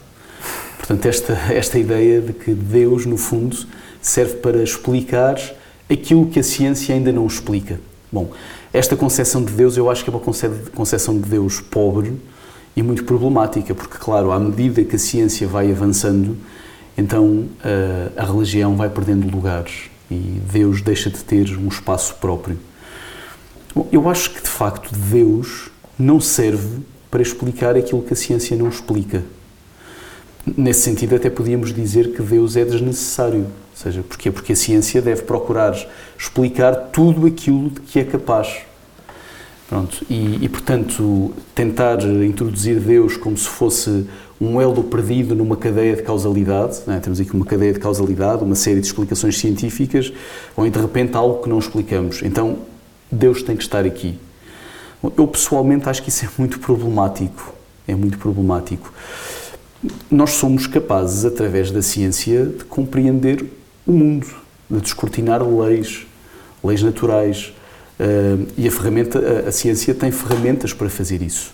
Portanto, 0.77 1.07
esta, 1.07 1.33
esta 1.53 1.79
ideia 1.79 2.21
de 2.21 2.33
que 2.33 2.53
Deus, 2.53 3.07
no 3.07 3.17
fundo, 3.17 3.57
serve 4.01 4.35
para 4.35 4.63
explicar 4.63 5.37
aquilo 5.89 6.27
que 6.27 6.41
a 6.41 6.43
ciência 6.43 6.95
ainda 6.95 7.13
não 7.13 7.27
explica. 7.27 7.79
Bom, 8.11 8.33
esta 8.73 8.97
concepção 8.97 9.45
de 9.45 9.53
Deus 9.53 9.77
eu 9.77 9.89
acho 9.89 10.03
que 10.03 10.11
é 10.11 10.13
uma 10.13 10.21
concepção 10.75 11.21
de 11.21 11.29
Deus 11.29 11.61
pobre 11.61 12.21
e 12.75 12.83
muito 12.83 13.05
problemática, 13.05 13.75
porque, 13.75 13.99
claro, 13.99 14.33
à 14.33 14.39
medida 14.39 14.83
que 14.85 14.97
a 14.97 14.99
ciência 14.99 15.47
vai 15.47 15.71
avançando, 15.71 16.37
então 16.97 17.47
a, 17.63 18.23
a 18.23 18.25
religião 18.25 18.77
vai 18.77 18.89
perdendo 18.89 19.31
lugares 19.31 19.91
e 20.11 20.41
Deus 20.51 20.83
deixa 20.83 21.11
de 21.11 21.23
ter 21.25 21.57
um 21.57 21.69
espaço 21.69 22.15
próprio. 22.17 22.59
Bom, 23.75 23.89
eu 23.91 24.09
acho 24.09 24.31
que, 24.31 24.43
de 24.43 24.49
facto, 24.49 24.91
Deus 24.95 25.71
não 25.99 26.21
serve 26.21 26.81
para 27.11 27.23
explicar 27.23 27.77
aquilo 27.77 28.03
que 28.03 28.13
a 28.13 28.17
ciência 28.17 28.57
não 28.57 28.69
explica. 28.69 29.23
Nesse 30.57 30.81
sentido, 30.81 31.15
até 31.15 31.31
podíamos 31.31 31.73
dizer 31.73 32.13
que 32.13 32.23
Deus 32.23 32.57
é 32.57 32.65
desnecessário. 32.65 33.41
Ou 33.41 33.77
seja, 33.77 34.03
porquê? 34.03 34.31
Porque 34.31 34.53
a 34.53 34.57
ciência 34.57 35.01
deve 35.01 35.23
procurar 35.23 35.75
explicar 36.19 36.75
tudo 36.93 37.27
aquilo 37.27 37.71
de 37.71 37.81
que 37.81 38.01
é 38.01 38.05
capaz. 38.05 38.63
Pronto, 39.73 40.05
e, 40.11 40.45
e, 40.45 40.49
portanto, 40.51 41.33
tentar 41.55 42.03
introduzir 42.03 42.79
Deus 42.79 43.17
como 43.17 43.39
se 43.39 43.49
fosse 43.49 44.07
um 44.39 44.61
elo 44.61 44.85
perdido 44.85 45.35
numa 45.35 45.57
cadeia 45.57 45.97
de 45.97 46.03
causalidade, 46.03 46.81
é? 46.89 47.01
temos 47.01 47.19
aqui 47.19 47.33
uma 47.33 47.47
cadeia 47.47 47.73
de 47.73 47.79
causalidade, 47.79 48.45
uma 48.45 48.55
série 48.55 48.81
de 48.81 48.87
explicações 48.87 49.39
científicas, 49.39 50.13
ou 50.55 50.69
de 50.69 50.79
repente 50.79 51.17
algo 51.17 51.43
que 51.43 51.49
não 51.49 51.59
explicamos. 51.59 52.23
Então, 52.23 52.59
Deus 53.11 53.43
tem 53.43 53.57
que 53.57 53.63
estar 53.63 53.87
aqui. 53.87 54.19
Eu 55.03 55.27
pessoalmente 55.27 55.89
acho 55.89 56.03
que 56.03 56.11
isso 56.11 56.27
é 56.27 56.29
muito 56.37 56.59
problemático. 56.59 57.55
É 57.89 57.95
muito 57.95 58.19
problemático. 58.19 58.93
Nós 60.11 60.33
somos 60.33 60.67
capazes, 60.67 61.25
através 61.25 61.71
da 61.71 61.81
ciência, 61.81 62.45
de 62.45 62.65
compreender 62.65 63.43
o 63.87 63.93
mundo, 63.93 64.27
de 64.71 64.83
descortinar 64.83 65.43
leis, 65.43 66.07
leis 66.63 66.83
naturais. 66.83 67.55
E 68.57 68.67
a 68.67 68.71
ferramenta, 68.71 69.19
a, 69.19 69.49
a, 69.49 69.53
ciência 69.53 69.95
tem 69.95 70.11
ferramentas 70.11 70.73
para 70.73 70.89
fazer 70.89 71.23
isso. 71.23 71.53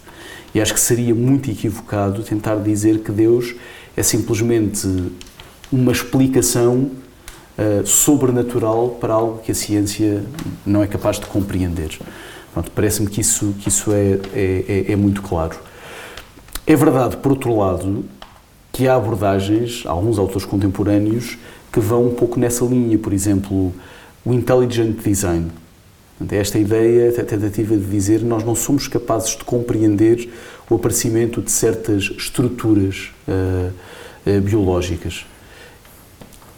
E 0.54 0.60
acho 0.60 0.72
que 0.72 0.80
seria 0.80 1.14
muito 1.14 1.50
equivocado 1.50 2.22
tentar 2.22 2.56
dizer 2.56 3.00
que 3.00 3.12
Deus 3.12 3.54
é 3.96 4.02
simplesmente 4.02 4.86
uma 5.70 5.92
explicação 5.92 6.90
uh, 7.58 7.86
sobrenatural 7.86 8.96
para 9.00 9.12
algo 9.12 9.38
que 9.42 9.52
a 9.52 9.54
ciência 9.54 10.24
não 10.64 10.82
é 10.82 10.86
capaz 10.86 11.18
de 11.18 11.26
compreender. 11.26 11.98
Parece-me 12.74 13.08
que 13.08 13.20
isso, 13.20 13.54
que 13.60 13.68
isso 13.68 13.92
é, 13.92 14.18
é, 14.34 14.84
é, 14.88 14.92
é 14.92 14.96
muito 14.96 15.20
claro. 15.22 15.56
É 16.66 16.74
verdade, 16.74 17.16
por 17.18 17.32
outro 17.32 17.56
lado, 17.56 18.04
que 18.72 18.88
há 18.88 18.94
abordagens, 18.94 19.84
alguns 19.86 20.18
autores 20.18 20.44
contemporâneos, 20.44 21.38
que 21.72 21.80
vão 21.80 22.06
um 22.06 22.14
pouco 22.14 22.38
nessa 22.38 22.64
linha, 22.64 22.98
por 22.98 23.12
exemplo, 23.12 23.72
o 24.24 24.32
intelligent 24.32 24.96
design. 25.02 25.50
Esta 26.30 26.58
ideia, 26.58 27.10
a 27.10 27.24
tentativa 27.24 27.76
de 27.76 27.84
dizer 27.84 28.22
nós 28.22 28.42
não 28.42 28.54
somos 28.54 28.88
capazes 28.88 29.36
de 29.36 29.44
compreender 29.44 30.28
o 30.68 30.74
aparecimento 30.74 31.40
de 31.40 31.50
certas 31.50 32.10
estruturas 32.16 33.10
uh, 33.28 33.72
uh, 34.26 34.40
biológicas. 34.40 35.24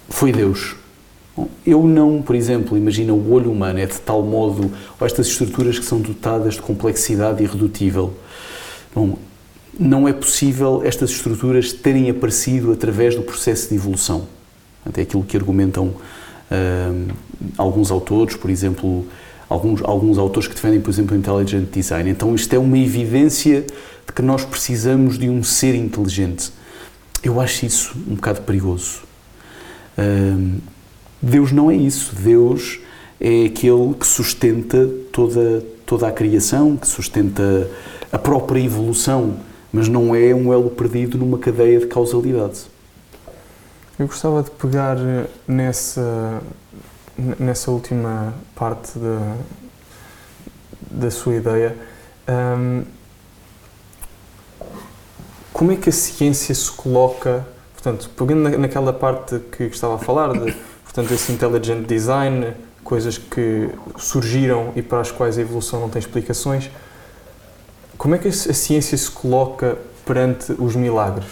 Foi 0.09 0.33
Deus. 0.33 0.77
Eu 1.65 1.85
não, 1.85 2.23
por 2.23 2.35
exemplo, 2.35 2.77
imagina 2.77 3.13
o 3.13 3.33
olho 3.33 3.53
humano 3.53 3.79
é 3.79 3.87
de 3.87 4.01
tal 4.01 4.23
modo, 4.23 4.73
ou 4.99 5.07
estas 5.07 5.29
estruturas 5.29 5.79
que 5.79 5.85
são 5.85 6.01
dotadas 6.01 6.55
de 6.55 6.63
complexidade 6.63 7.43
irredutível. 7.43 8.13
Bom, 8.95 9.17
não 9.79 10.09
é 10.09 10.13
possível 10.13 10.83
estas 10.85 11.11
estruturas 11.11 11.73
terem 11.73 12.11
aparecido 12.11 12.73
através 12.73 13.15
do 13.15 13.23
processo 13.23 13.69
de 13.69 13.77
evolução. 13.77 14.27
É 14.97 15.03
aquilo 15.03 15.23
que 15.23 15.37
argumentam 15.37 15.87
uh, 15.87 17.13
alguns 17.57 17.91
autores, 17.91 18.37
por 18.37 18.51
exemplo, 18.51 19.07
alguns, 19.51 19.83
alguns 19.83 20.17
autores 20.17 20.49
que 20.49 20.55
defendem, 20.55 20.81
por 20.81 20.91
exemplo, 20.91 21.15
o 21.15 21.19
intelligent 21.19 21.69
design. 21.71 22.09
Então, 22.09 22.35
isto 22.35 22.55
é 22.55 22.59
uma 22.59 22.79
evidência 22.79 23.67
de 24.07 24.13
que 24.15 24.23
nós 24.23 24.45
precisamos 24.45 25.19
de 25.19 25.29
um 25.29 25.43
ser 25.43 25.75
inteligente. 25.75 26.53
Eu 27.23 27.39
acho 27.39 27.67
isso 27.67 27.93
um 28.09 28.15
bocado 28.15 28.41
perigoso. 28.43 29.03
Deus 31.21 31.53
não 31.53 31.71
é 31.71 31.75
isso. 31.75 32.15
Deus 32.15 32.79
é 33.21 33.45
aquele 33.47 33.93
que 33.99 34.07
sustenta 34.07 34.89
toda, 35.13 35.63
toda 35.85 36.09
a 36.09 36.13
criação, 36.13 36.77
que 36.77 36.87
sustenta 36.87 37.69
a 38.11 38.19
própria 38.19 38.61
evolução, 38.61 39.37
mas 39.73 39.89
não 39.89 40.15
é 40.15 40.35
um 40.35 40.53
elo 40.53 40.71
perdido 40.71 41.19
numa 41.19 41.39
cadeia 41.39 41.81
de 41.81 41.87
causalidade. 41.87 42.61
Eu 43.99 44.07
gostava 44.07 44.43
de 44.43 44.51
pegar 44.53 44.97
nessa, 45.47 46.41
nessa 47.39 47.71
última 47.71 48.35
parte 48.55 48.99
da, 48.99 49.37
da 50.91 51.11
sua 51.11 51.37
ideia. 51.37 51.77
Um, 52.29 52.85
como 55.53 55.73
é 55.73 55.77
que 55.77 55.89
a 55.89 55.93
ciência 55.93 56.55
se 56.55 56.71
coloca, 56.71 57.47
portanto, 57.73 58.11
pegando 58.17 58.57
naquela 58.59 58.93
parte 58.93 59.39
que 59.53 59.65
estava 59.65 59.97
a 59.97 59.99
falar, 59.99 60.33
de, 60.33 60.53
portanto, 60.85 61.13
esse 61.13 61.33
intelligent 61.33 61.87
design, 61.87 62.55
coisas 62.83 63.19
que 63.19 63.69
surgiram 63.97 64.73
e 64.75 64.83
para 64.83 65.01
as 65.01 65.11
quais 65.11 65.37
a 65.37 65.41
evolução 65.43 65.81
não 65.81 65.91
tem 65.91 66.01
explicações, 66.01 66.71
como 67.99 68.15
é 68.15 68.19
que 68.19 68.29
a 68.29 68.33
ciência 68.33 68.97
se 68.97 69.11
coloca 69.11 69.77
perante 70.07 70.53
os 70.53 70.75
milagres? 70.75 71.29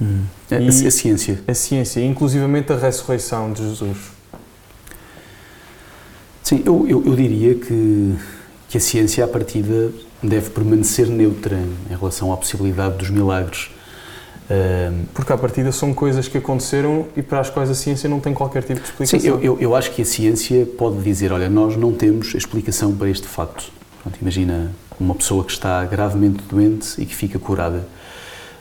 Hum. 0.00 0.24
A, 0.50 0.56
a, 0.56 0.90
ciência. 0.90 1.44
A 1.46 1.54
ciência, 1.54 2.00
inclusivamente 2.00 2.72
a 2.72 2.76
ressurreição 2.76 3.52
de 3.52 3.62
Jesus. 3.62 4.13
Sim, 6.54 6.62
eu, 6.64 6.86
eu, 6.88 7.02
eu 7.04 7.16
diria 7.16 7.54
que, 7.54 8.14
que 8.68 8.78
a 8.78 8.80
ciência, 8.80 9.24
à 9.24 9.28
partida, 9.28 9.90
deve 10.22 10.50
permanecer 10.50 11.08
neutra 11.08 11.56
em 11.90 11.96
relação 11.96 12.32
à 12.32 12.36
possibilidade 12.36 12.96
dos 12.98 13.10
milagres. 13.10 13.70
Porque 15.12 15.32
à 15.32 15.36
partida 15.38 15.72
são 15.72 15.92
coisas 15.92 16.28
que 16.28 16.38
aconteceram 16.38 17.06
e 17.16 17.22
para 17.22 17.40
as 17.40 17.50
quais 17.50 17.70
a 17.70 17.74
ciência 17.74 18.08
não 18.08 18.20
tem 18.20 18.32
qualquer 18.32 18.62
tipo 18.62 18.80
de 18.80 18.86
explicação. 18.86 19.18
Sim, 19.18 19.26
eu, 19.26 19.40
eu, 19.40 19.58
eu 19.60 19.74
acho 19.74 19.90
que 19.90 20.02
a 20.02 20.04
ciência 20.04 20.66
pode 20.66 21.02
dizer, 21.02 21.32
olha, 21.32 21.48
nós 21.48 21.76
não 21.76 21.92
temos 21.92 22.34
explicação 22.34 22.94
para 22.94 23.08
este 23.08 23.26
facto. 23.26 23.72
Pronto, 24.02 24.18
imagina 24.20 24.70
uma 25.00 25.14
pessoa 25.14 25.42
que 25.44 25.50
está 25.50 25.84
gravemente 25.84 26.42
doente 26.48 27.00
e 27.00 27.06
que 27.06 27.16
fica 27.16 27.38
curada 27.38 27.86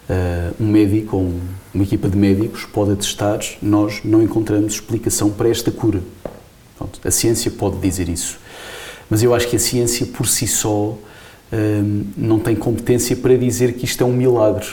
uh, 0.09 0.63
um 0.63 0.67
médico 0.67 1.17
ou 1.17 1.33
uma 1.73 1.83
equipa 1.83 2.07
de 2.09 2.17
médicos 2.17 2.65
pode 2.65 2.93
atestar, 2.93 3.39
nós 3.61 4.01
não 4.03 4.23
encontramos 4.23 4.73
explicação 4.73 5.29
para 5.29 5.49
esta 5.49 5.69
cura. 5.69 6.01
A 7.03 7.11
ciência 7.11 7.51
pode 7.51 7.77
dizer 7.77 8.09
isso. 8.09 8.37
Mas 9.09 9.21
eu 9.21 9.33
acho 9.33 9.47
que 9.47 9.55
a 9.55 9.59
ciência 9.59 10.05
por 10.07 10.27
si 10.27 10.47
só 10.47 10.89
uh, 10.89 10.99
não 12.15 12.39
tem 12.39 12.55
competência 12.55 13.15
para 13.15 13.37
dizer 13.37 13.73
que 13.73 13.85
isto 13.85 14.03
é 14.03 14.07
um 14.07 14.13
milagre. 14.13 14.67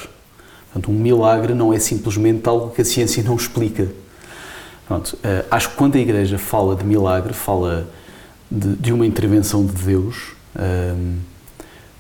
Portanto, 0.73 0.91
um 0.91 0.99
milagre 0.99 1.53
não 1.53 1.73
é 1.73 1.79
simplesmente 1.79 2.49
algo 2.49 2.71
que 2.71 2.81
a 2.81 2.85
ciência 2.85 3.23
não 3.23 3.37
explica. 3.37 3.89
Pronto, 4.87 5.15
uh, 5.17 5.45
acho 5.51 5.71
que 5.71 5.77
quando 5.77 5.97
a 5.97 5.99
Igreja 5.99 6.39
fala 6.39 6.75
de 6.75 6.85
milagre, 6.85 7.33
fala 7.33 7.89
de, 8.51 8.77
de 8.77 8.93
uma 8.93 9.07
intervenção 9.07 9.65
de 9.65 9.73
Deus, 9.73 10.33
um, 10.57 11.19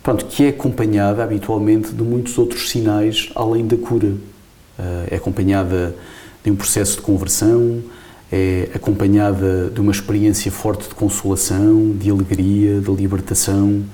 pronto, 0.02 0.24
que 0.26 0.44
é 0.44 0.48
acompanhada 0.48 1.22
habitualmente 1.22 1.92
de 1.92 2.02
muitos 2.02 2.36
outros 2.38 2.70
sinais 2.70 3.30
além 3.34 3.66
da 3.66 3.76
cura. 3.76 4.08
Uh, 4.78 5.06
é 5.10 5.16
acompanhada 5.16 5.94
de 6.42 6.50
um 6.50 6.56
processo 6.56 6.96
de 6.96 7.02
conversão, 7.02 7.82
é 8.32 8.70
acompanhada 8.74 9.70
de 9.70 9.80
uma 9.80 9.90
experiência 9.90 10.50
forte 10.52 10.88
de 10.88 10.94
consolação, 10.94 11.92
de 11.92 12.10
alegria, 12.10 12.80
de 12.80 12.90
libertação. 12.92 13.84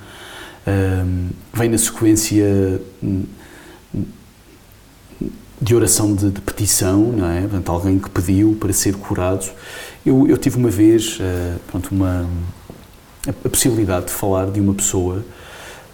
Um, 0.67 1.29
vem 1.55 1.69
na 1.71 1.79
sequência 1.79 2.81
de 5.61 5.75
oração 5.75 6.15
de, 6.15 6.31
de, 6.31 6.41
petição, 6.41 7.13
não 7.13 7.31
é? 7.31 7.41
Portanto, 7.41 7.73
alguém 7.73 7.99
que 7.99 8.11
pediu 8.11 8.57
para 8.61 8.73
ser 8.73 8.95
curado. 8.97 9.49
Eu, 10.05 10.27
eu 10.29 10.37
tive 10.37 10.59
uma 10.59 10.69
vez 10.69 11.19
uh, 11.19 11.59
pronto, 11.69 11.89
uma, 11.93 12.29
a, 13.27 13.31
a, 13.31 13.49
possibilidade 13.49 14.07
de 14.07 14.13
falar 14.13 14.51
de 14.51 14.61
uma 14.61 14.75
pessoa 14.75 15.25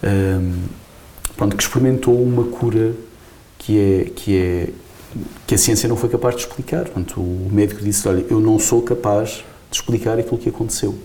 um, 0.03 0.63
pronto, 1.37 1.55
que 1.55 1.63
experimentou 1.63 2.21
uma 2.21 2.43
cura 2.43 2.93
que 3.57 3.79
é, 3.79 4.11
que 4.13 4.37
é 4.37 4.69
que 5.45 5.55
a 5.55 5.57
ciência 5.57 5.87
não 5.87 5.95
foi 5.95 6.09
capaz 6.09 6.35
de 6.35 6.41
explicar. 6.41 6.83
Portanto, 6.83 7.19
o 7.19 7.49
médico 7.51 7.81
disse: 7.81 8.07
Olha, 8.07 8.25
eu 8.29 8.39
não 8.39 8.59
sou 8.59 8.81
capaz 8.81 9.43
de 9.69 9.77
explicar 9.77 10.17
aquilo 10.19 10.37
que 10.37 10.49
aconteceu. 10.49 10.95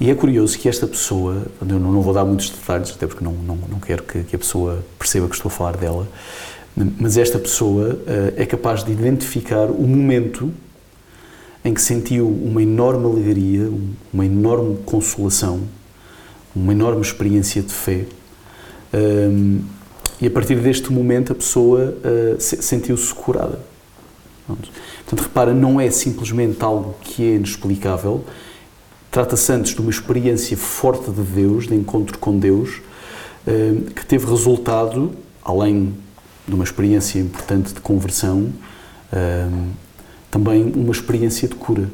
E 0.00 0.10
é 0.10 0.14
curioso 0.14 0.58
que 0.58 0.66
esta 0.66 0.86
pessoa, 0.86 1.46
eu 1.60 1.78
não 1.78 2.00
vou 2.00 2.14
dar 2.14 2.24
muitos 2.24 2.48
detalhes, 2.48 2.90
até 2.90 3.06
porque 3.06 3.22
não, 3.22 3.34
não, 3.34 3.56
não 3.56 3.78
quero 3.78 4.02
que, 4.02 4.24
que 4.24 4.34
a 4.34 4.38
pessoa 4.38 4.82
perceba 4.98 5.28
que 5.28 5.34
estou 5.34 5.50
a 5.50 5.52
falar 5.52 5.76
dela, 5.76 6.08
mas 6.98 7.18
esta 7.18 7.38
pessoa 7.38 7.94
uh, 7.94 8.32
é 8.34 8.46
capaz 8.46 8.82
de 8.82 8.92
identificar 8.92 9.66
o 9.66 9.86
momento 9.86 10.50
em 11.62 11.74
que 11.74 11.82
sentiu 11.82 12.26
uma 12.26 12.62
enorme 12.62 13.04
alegria, 13.04 13.70
uma 14.10 14.24
enorme 14.24 14.78
consolação, 14.86 15.60
uma 16.56 16.72
enorme 16.72 17.02
experiência 17.02 17.60
de 17.60 17.72
fé. 17.72 18.06
Um, 18.94 19.60
e 20.20 20.26
a 20.26 20.30
partir 20.30 20.56
deste 20.56 20.92
momento 20.92 21.32
a 21.32 21.34
pessoa 21.34 21.96
uh, 21.96 22.40
sentiu-se 22.40 23.12
curada. 23.14 23.58
Portanto, 24.46 25.22
repara, 25.22 25.54
não 25.54 25.80
é 25.80 25.90
simplesmente 25.90 26.62
algo 26.62 26.94
que 27.00 27.22
é 27.22 27.34
inexplicável, 27.36 28.24
trata-se 29.10 29.52
antes 29.52 29.74
de 29.74 29.80
uma 29.80 29.90
experiência 29.90 30.56
forte 30.56 31.10
de 31.10 31.22
Deus, 31.22 31.66
de 31.66 31.74
encontro 31.74 32.18
com 32.18 32.38
Deus, 32.38 32.80
uh, 33.46 33.90
que 33.92 34.04
teve 34.04 34.26
resultado, 34.26 35.12
além 35.42 35.94
de 36.46 36.54
uma 36.54 36.64
experiência 36.64 37.18
importante 37.18 37.72
de 37.72 37.80
conversão, 37.80 38.52
uh, 39.12 39.68
também 40.30 40.70
uma 40.74 40.92
experiência 40.92 41.48
de 41.48 41.54
cura. 41.54 41.88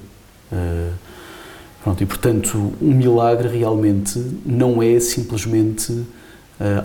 Pronto, 1.83 2.03
e 2.03 2.07
portanto, 2.07 2.73
um 2.81 2.95
milagre 2.95 3.49
realmente 3.49 4.19
não 4.45 4.83
é 4.83 4.99
simplesmente 4.99 6.05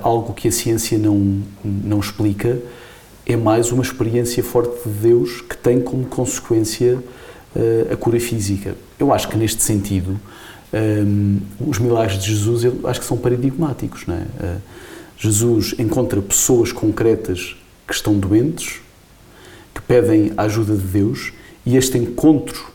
algo 0.02 0.34
que 0.34 0.48
a 0.48 0.52
ciência 0.52 0.98
não, 0.98 1.42
não 1.64 2.00
explica, 2.00 2.60
é 3.26 3.36
mais 3.36 3.72
uma 3.72 3.84
experiência 3.84 4.44
forte 4.44 4.88
de 4.88 4.96
Deus 4.96 5.42
que 5.42 5.56
tem 5.56 5.80
como 5.82 6.06
consequência 6.06 6.98
uh, 7.56 7.94
a 7.94 7.96
cura 7.96 8.20
física. 8.20 8.76
Eu 9.00 9.14
acho 9.14 9.30
que 9.30 9.38
neste 9.38 9.64
sentido, 9.64 10.20
eh, 10.74 11.04
os 11.60 11.80
milagres 11.80 12.22
de 12.22 12.30
Jesus 12.30 12.64
eu 12.64 12.80
acho 12.84 13.00
que 13.00 13.06
são 13.06 13.18
paradigmáticos. 13.18 14.06
Não 14.06 14.16
é? 14.16 14.58
Jesus 15.18 15.74
encontra 15.78 16.22
pessoas 16.22 16.72
concretas 16.72 17.56
que 17.88 17.94
estão 17.94 18.18
doentes, 18.18 18.80
que 19.74 19.82
pedem 19.82 20.34
a 20.38 20.44
ajuda 20.44 20.76
de 20.76 20.84
Deus, 20.84 21.34
e 21.66 21.78
este 21.78 21.98
encontro 21.98 22.72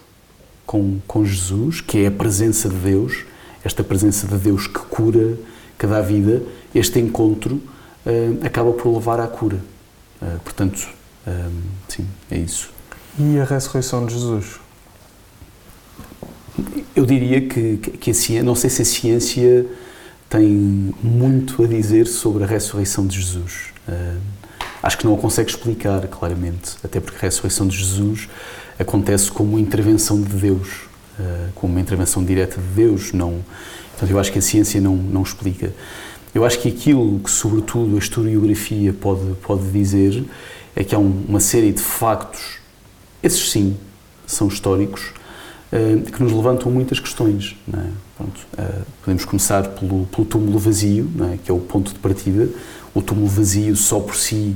com, 0.66 0.98
com 1.06 1.24
Jesus, 1.24 1.80
que 1.80 1.98
é 1.98 2.06
a 2.08 2.10
presença 2.10 2.68
de 2.68 2.76
Deus, 2.76 3.24
esta 3.64 3.82
presença 3.82 4.26
de 4.26 4.36
Deus 4.36 4.66
que 4.66 4.78
cura, 4.78 5.36
que 5.78 5.86
dá 5.86 6.00
vida, 6.00 6.42
este 6.74 6.98
encontro 6.98 7.54
uh, 7.54 8.46
acaba 8.46 8.72
por 8.72 8.92
levar 8.92 9.20
à 9.20 9.26
cura. 9.26 9.58
Uh, 10.20 10.38
portanto, 10.40 10.88
uh, 11.26 11.52
sim, 11.88 12.06
é 12.30 12.38
isso. 12.38 12.70
E 13.18 13.38
a 13.38 13.44
ressurreição 13.44 14.06
de 14.06 14.14
Jesus? 14.14 14.60
Eu 16.94 17.04
diria 17.04 17.42
que, 17.46 17.76
que 17.76 18.10
a 18.10 18.14
ciência, 18.14 18.42
não 18.42 18.54
sei 18.54 18.70
se 18.70 18.82
a 18.82 18.84
ciência 18.84 19.66
tem 20.28 20.94
muito 21.02 21.62
a 21.62 21.66
dizer 21.66 22.06
sobre 22.06 22.44
a 22.44 22.46
ressurreição 22.46 23.06
de 23.06 23.20
Jesus. 23.20 23.72
acho 24.82 24.98
que 24.98 25.04
não 25.04 25.14
a 25.14 25.18
consegue 25.18 25.50
explicar 25.50 26.06
claramente, 26.08 26.72
até 26.82 26.98
porque 26.98 27.18
a 27.18 27.28
ressurreição 27.28 27.66
de 27.68 27.76
Jesus 27.76 28.28
acontece 28.78 29.30
como 29.30 29.50
uma 29.50 29.60
intervenção 29.60 30.20
de 30.20 30.34
Deus, 30.34 30.68
como 31.54 31.74
uma 31.74 31.80
intervenção 31.80 32.24
direta 32.24 32.60
de 32.60 32.68
Deus. 32.68 33.12
Não, 33.12 33.44
portanto, 33.96 34.10
eu 34.10 34.18
acho 34.18 34.30
que 34.30 34.38
a 34.38 34.42
ciência 34.42 34.80
não, 34.80 34.94
não 34.94 35.22
explica. 35.22 35.72
Eu 36.34 36.44
acho 36.44 36.58
que 36.60 36.68
aquilo 36.68 37.18
que, 37.20 37.30
sobretudo, 37.30 37.96
a 37.96 37.98
historiografia 37.98 38.92
pode, 38.92 39.32
pode 39.42 39.70
dizer 39.70 40.22
é 40.74 40.84
que 40.84 40.94
há 40.94 40.98
um, 40.98 41.24
uma 41.26 41.40
série 41.40 41.72
de 41.72 41.80
factos, 41.80 42.58
esses 43.22 43.50
sim 43.50 43.74
são 44.26 44.48
históricos, 44.48 45.12
uh, 45.72 46.10
que 46.10 46.22
nos 46.22 46.32
levantam 46.32 46.70
muitas 46.70 47.00
questões. 47.00 47.56
É? 47.72 47.86
Pronto, 48.18 48.38
uh, 48.58 48.84
podemos 49.02 49.24
começar 49.24 49.62
pelo, 49.68 50.04
pelo 50.06 50.26
túmulo 50.26 50.58
vazio, 50.58 51.10
é? 51.32 51.38
que 51.42 51.50
é 51.50 51.54
o 51.54 51.58
ponto 51.58 51.94
de 51.94 51.98
partida. 51.98 52.48
O 52.94 53.00
túmulo 53.00 53.28
vazio 53.28 53.74
só 53.74 53.98
por 53.98 54.14
si 54.14 54.54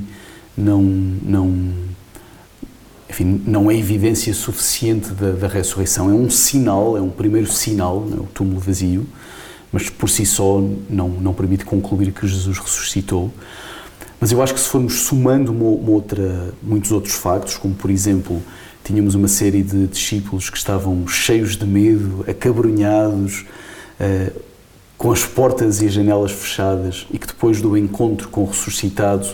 não, 0.55 0.83
não, 0.83 1.73
enfim, 3.11 3.43
não 3.45 3.69
é 3.69 3.77
evidência 3.77 4.33
suficiente 4.33 5.11
da, 5.11 5.33
da 5.33 5.47
ressurreição. 5.47 6.09
É 6.09 6.13
um 6.13 6.29
sinal, 6.29 6.97
é 6.97 7.01
um 7.01 7.09
primeiro 7.09 7.51
sinal, 7.51 8.07
é? 8.11 8.15
o 8.15 8.27
túmulo 8.33 8.59
vazio 8.59 9.05
mas 9.71 9.89
por 9.89 10.09
si 10.09 10.25
só 10.25 10.61
não, 10.89 11.09
não 11.09 11.33
permite 11.33 11.63
concluir 11.63 12.11
que 12.11 12.27
Jesus 12.27 12.57
ressuscitou. 12.57 13.31
Mas 14.19 14.31
eu 14.31 14.41
acho 14.41 14.53
que 14.53 14.59
se 14.59 14.67
formos 14.67 15.01
somando 15.01 15.51
uma, 15.51 15.65
uma 15.65 15.91
outra, 15.91 16.53
muitos 16.61 16.91
outros 16.91 17.15
factos, 17.15 17.55
como 17.57 17.73
por 17.73 17.89
exemplo, 17.89 18.41
tínhamos 18.83 19.15
uma 19.15 19.27
série 19.27 19.63
de 19.63 19.87
discípulos 19.87 20.49
que 20.49 20.57
estavam 20.57 21.07
cheios 21.07 21.55
de 21.55 21.65
medo, 21.65 22.25
acabrunhados, 22.27 23.45
uh, 23.99 24.41
com 24.97 25.11
as 25.11 25.25
portas 25.25 25.81
e 25.81 25.87
as 25.87 25.93
janelas 25.93 26.31
fechadas, 26.31 27.07
e 27.11 27.17
que 27.17 27.25
depois 27.25 27.61
do 27.61 27.75
encontro 27.75 28.27
com 28.27 28.43
o 28.43 28.45
ressuscitado, 28.45 29.27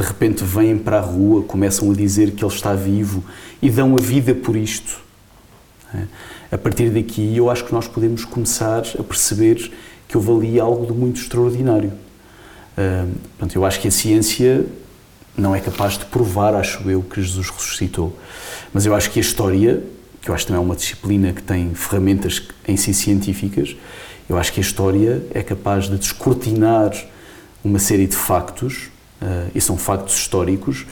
de 0.00 0.06
repente 0.06 0.42
vêm 0.42 0.78
para 0.78 0.96
a 0.96 1.00
rua, 1.00 1.42
começam 1.42 1.90
a 1.90 1.94
dizer 1.94 2.30
que 2.30 2.42
ele 2.42 2.52
está 2.52 2.74
vivo 2.74 3.22
e 3.60 3.68
dão 3.68 3.94
a 3.94 4.00
vida 4.00 4.34
por 4.34 4.56
isto. 4.56 4.98
Uh, 5.92 6.06
a 6.50 6.56
partir 6.56 6.88
daqui 6.88 7.36
eu 7.36 7.50
acho 7.50 7.64
que 7.64 7.72
nós 7.72 7.86
podemos 7.86 8.24
começar 8.24 8.82
a 8.98 9.02
perceber 9.02 9.70
que 10.08 10.16
houve 10.16 10.30
ali 10.30 10.60
algo 10.60 10.86
de 10.86 10.92
muito 10.92 11.20
extraordinário. 11.20 11.92
Uh, 12.72 13.12
portanto, 13.36 13.56
eu 13.56 13.64
acho 13.64 13.78
que 13.78 13.88
a 13.88 13.90
ciência 13.90 14.64
não 15.36 15.54
é 15.54 15.60
capaz 15.60 15.98
de 15.98 16.06
provar, 16.06 16.54
acho 16.54 16.88
eu, 16.88 17.02
que 17.02 17.20
Jesus 17.20 17.50
ressuscitou. 17.50 18.16
Mas 18.72 18.86
eu 18.86 18.94
acho 18.94 19.10
que 19.10 19.18
a 19.18 19.22
história, 19.22 19.82
que 20.22 20.30
eu 20.30 20.34
acho 20.34 20.46
também 20.46 20.62
é 20.62 20.64
uma 20.64 20.76
disciplina 20.76 21.32
que 21.32 21.42
tem 21.42 21.74
ferramentas 21.74 22.42
em 22.66 22.76
si 22.76 22.94
científicas, 22.94 23.76
eu 24.28 24.38
acho 24.38 24.52
que 24.52 24.60
a 24.60 24.62
história 24.62 25.22
é 25.34 25.42
capaz 25.42 25.90
de 25.90 25.98
descortinar 25.98 26.92
uma 27.62 27.78
série 27.78 28.06
de 28.06 28.16
factos, 28.16 28.88
uh, 29.20 29.50
e 29.54 29.60
são 29.60 29.76
factos 29.76 30.16
históricos, 30.16 30.86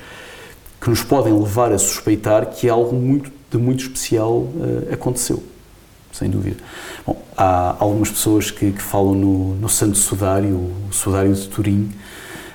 que 0.81 0.89
nos 0.89 1.03
podem 1.03 1.33
levar 1.33 1.73
a 1.73 1.79
suspeitar 1.79 2.47
que 2.47 2.69
algo 2.69 2.95
muito 2.95 3.31
de 3.51 3.59
muito 3.59 3.83
especial 3.83 4.33
uh, 4.33 4.93
aconteceu, 4.93 5.43
sem 6.13 6.29
dúvida. 6.29 6.57
Bom, 7.07 7.21
há 7.37 7.77
algumas 7.79 8.11
pessoas 8.11 8.51
que, 8.51 8.73
que 8.73 8.83
falam 8.83 9.15
no, 9.15 9.55
no, 9.55 9.69
Santo 9.69 9.97
Sudário, 9.97 10.57
o 10.57 10.93
Sudário 10.93 11.35
de 11.35 11.49
Turim. 11.49 11.91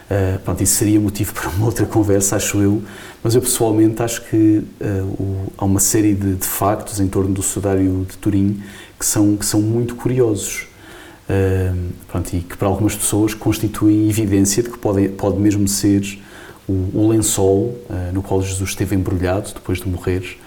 Uh, 0.10 0.40
pronto, 0.40 0.62
isso 0.62 0.76
seria 0.76 1.00
motivo 1.00 1.34
para 1.34 1.50
uma 1.50 1.66
outra 1.66 1.86
conversa, 1.86 2.36
acho 2.36 2.62
eu, 2.62 2.84
mas 3.24 3.34
eu 3.34 3.42
pessoalmente 3.42 4.04
acho 4.04 4.22
que 4.26 4.64
uh, 4.82 5.04
o, 5.20 5.54
há 5.58 5.66
uma 5.66 5.80
série 5.80 6.14
de, 6.14 6.36
de, 6.36 6.46
factos 6.46 7.00
em 7.00 7.08
torno 7.08 7.34
do 7.34 7.42
Sudário 7.42 8.06
de 8.08 8.18
Turim 8.18 8.62
que 9.00 9.06
são, 9.06 9.36
que 9.36 9.46
são 9.46 9.62
muito 9.62 9.96
curiosos. 9.96 10.68
Uh, 11.30 11.94
pronto, 12.08 12.36
e 12.36 12.42
que 12.42 12.58
para 12.58 12.68
algumas 12.68 12.96
pessoas 12.96 13.34
constituem 13.34 14.10
evidência 14.10 14.62
de 14.62 14.70
que 14.70 14.78
pode, 14.78 15.10
pode 15.10 15.40
mesmo 15.40 15.68
ser 15.68 16.20
o, 16.68 16.90
o 16.94 17.08
lençol 17.10 17.78
no 18.14 18.22
qual 18.22 18.42
Jesus 18.42 18.70
esteve 18.70 18.96
embrulhado 18.96 19.52
depois 19.54 19.80
de 19.80 19.88
morrer, 19.88 20.38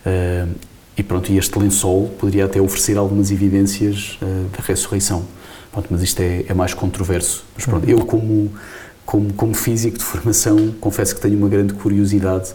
Uh, 0.00 0.54
e 0.96 1.02
pronto, 1.02 1.32
e 1.32 1.38
este 1.38 1.58
lençol 1.58 2.08
poderia 2.18 2.44
até 2.44 2.60
oferecer 2.60 2.96
algumas 2.96 3.30
evidências 3.30 4.18
uh, 4.20 4.48
da 4.48 4.62
ressurreição. 4.62 5.24
Pronto, 5.72 5.88
mas 5.90 6.02
isto 6.02 6.20
é, 6.20 6.44
é, 6.48 6.54
mais 6.54 6.74
controverso. 6.74 7.44
Mas 7.54 7.64
pronto, 7.64 7.88
eu 7.88 8.04
como, 8.04 8.52
como, 9.06 9.32
como 9.32 9.54
físico 9.54 9.96
de 9.96 10.04
formação 10.04 10.74
confesso 10.80 11.14
que 11.14 11.20
tenho 11.20 11.38
uma 11.38 11.48
grande 11.48 11.74
curiosidade 11.74 12.52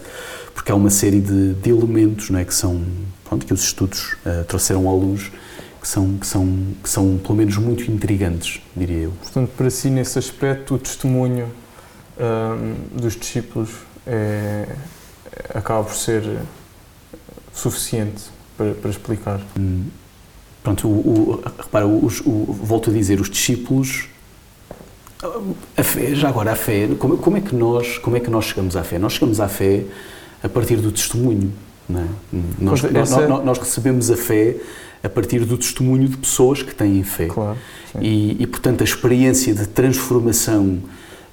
porque 0.53 0.71
há 0.71 0.75
uma 0.75 0.89
série 0.89 1.21
de, 1.21 1.53
de 1.53 1.69
elementos 1.69 2.29
não 2.29 2.39
é, 2.39 2.45
que 2.45 2.53
são 2.53 2.81
pronto, 3.23 3.45
que 3.45 3.53
os 3.53 3.61
estudos 3.61 4.13
uh, 4.25 4.43
trouxeram 4.47 4.89
à 4.89 4.93
luz 4.93 5.31
que 5.85 5.89
são, 5.89 6.17
que, 6.17 6.25
são, 6.25 6.57
que 6.81 6.89
são 6.89 7.17
pelo 7.19 7.35
menos 7.35 7.57
muito 7.57 7.83
intrigantes, 7.91 8.59
diria 8.75 9.03
eu. 9.03 9.11
Portanto, 9.21 9.51
para 9.55 9.69
si, 9.69 9.91
nesse 9.91 10.17
aspecto, 10.17 10.73
o 10.73 10.79
testemunho 10.79 11.47
dos 12.91 13.15
discípulos 13.15 13.69
é, 14.07 14.67
acaba 15.53 15.83
por 15.83 15.93
ser 15.93 16.23
suficiente 17.53 18.23
para, 18.57 18.73
para 18.73 18.89
explicar. 18.89 19.39
Hum. 19.59 19.83
Pronto, 20.63 20.87
o, 20.87 20.91
o, 20.91 21.43
repara, 21.55 21.85
os, 21.85 22.19
o, 22.21 22.45
volto 22.63 22.89
a 22.89 22.93
dizer, 22.93 23.21
os 23.21 23.29
discípulos 23.29 24.07
a 25.77 25.83
fé, 25.83 26.15
já 26.15 26.29
agora 26.29 26.53
a 26.53 26.55
fé, 26.55 26.87
como, 26.97 27.17
como, 27.17 27.37
é 27.37 27.41
que 27.41 27.55
nós, 27.55 27.99
como 27.99 28.17
é 28.17 28.19
que 28.19 28.31
nós 28.31 28.45
chegamos 28.45 28.75
à 28.75 28.83
fé? 28.83 28.97
Nós 28.97 29.13
chegamos 29.13 29.39
à 29.39 29.47
fé 29.47 29.83
a 30.41 30.49
partir 30.49 30.77
do 30.77 30.91
testemunho. 30.91 31.53
É? 31.91 32.03
Nós, 32.57 32.83
essa... 32.83 33.27
nós, 33.27 33.45
nós, 33.45 33.57
recebemos 33.59 34.09
a 34.09 34.17
fé 34.17 34.55
a 35.05 35.09
partir 35.09 35.45
do 35.45 35.57
testemunho 35.57 36.07
de 36.07 36.17
pessoas 36.17 36.63
que 36.63 36.73
têm 36.73 37.03
fé. 37.03 37.27
Claro, 37.27 37.57
e, 38.01 38.41
e, 38.41 38.47
portanto, 38.47 38.81
a 38.81 38.83
experiência 38.83 39.53
de 39.53 39.67
transformação 39.67 40.79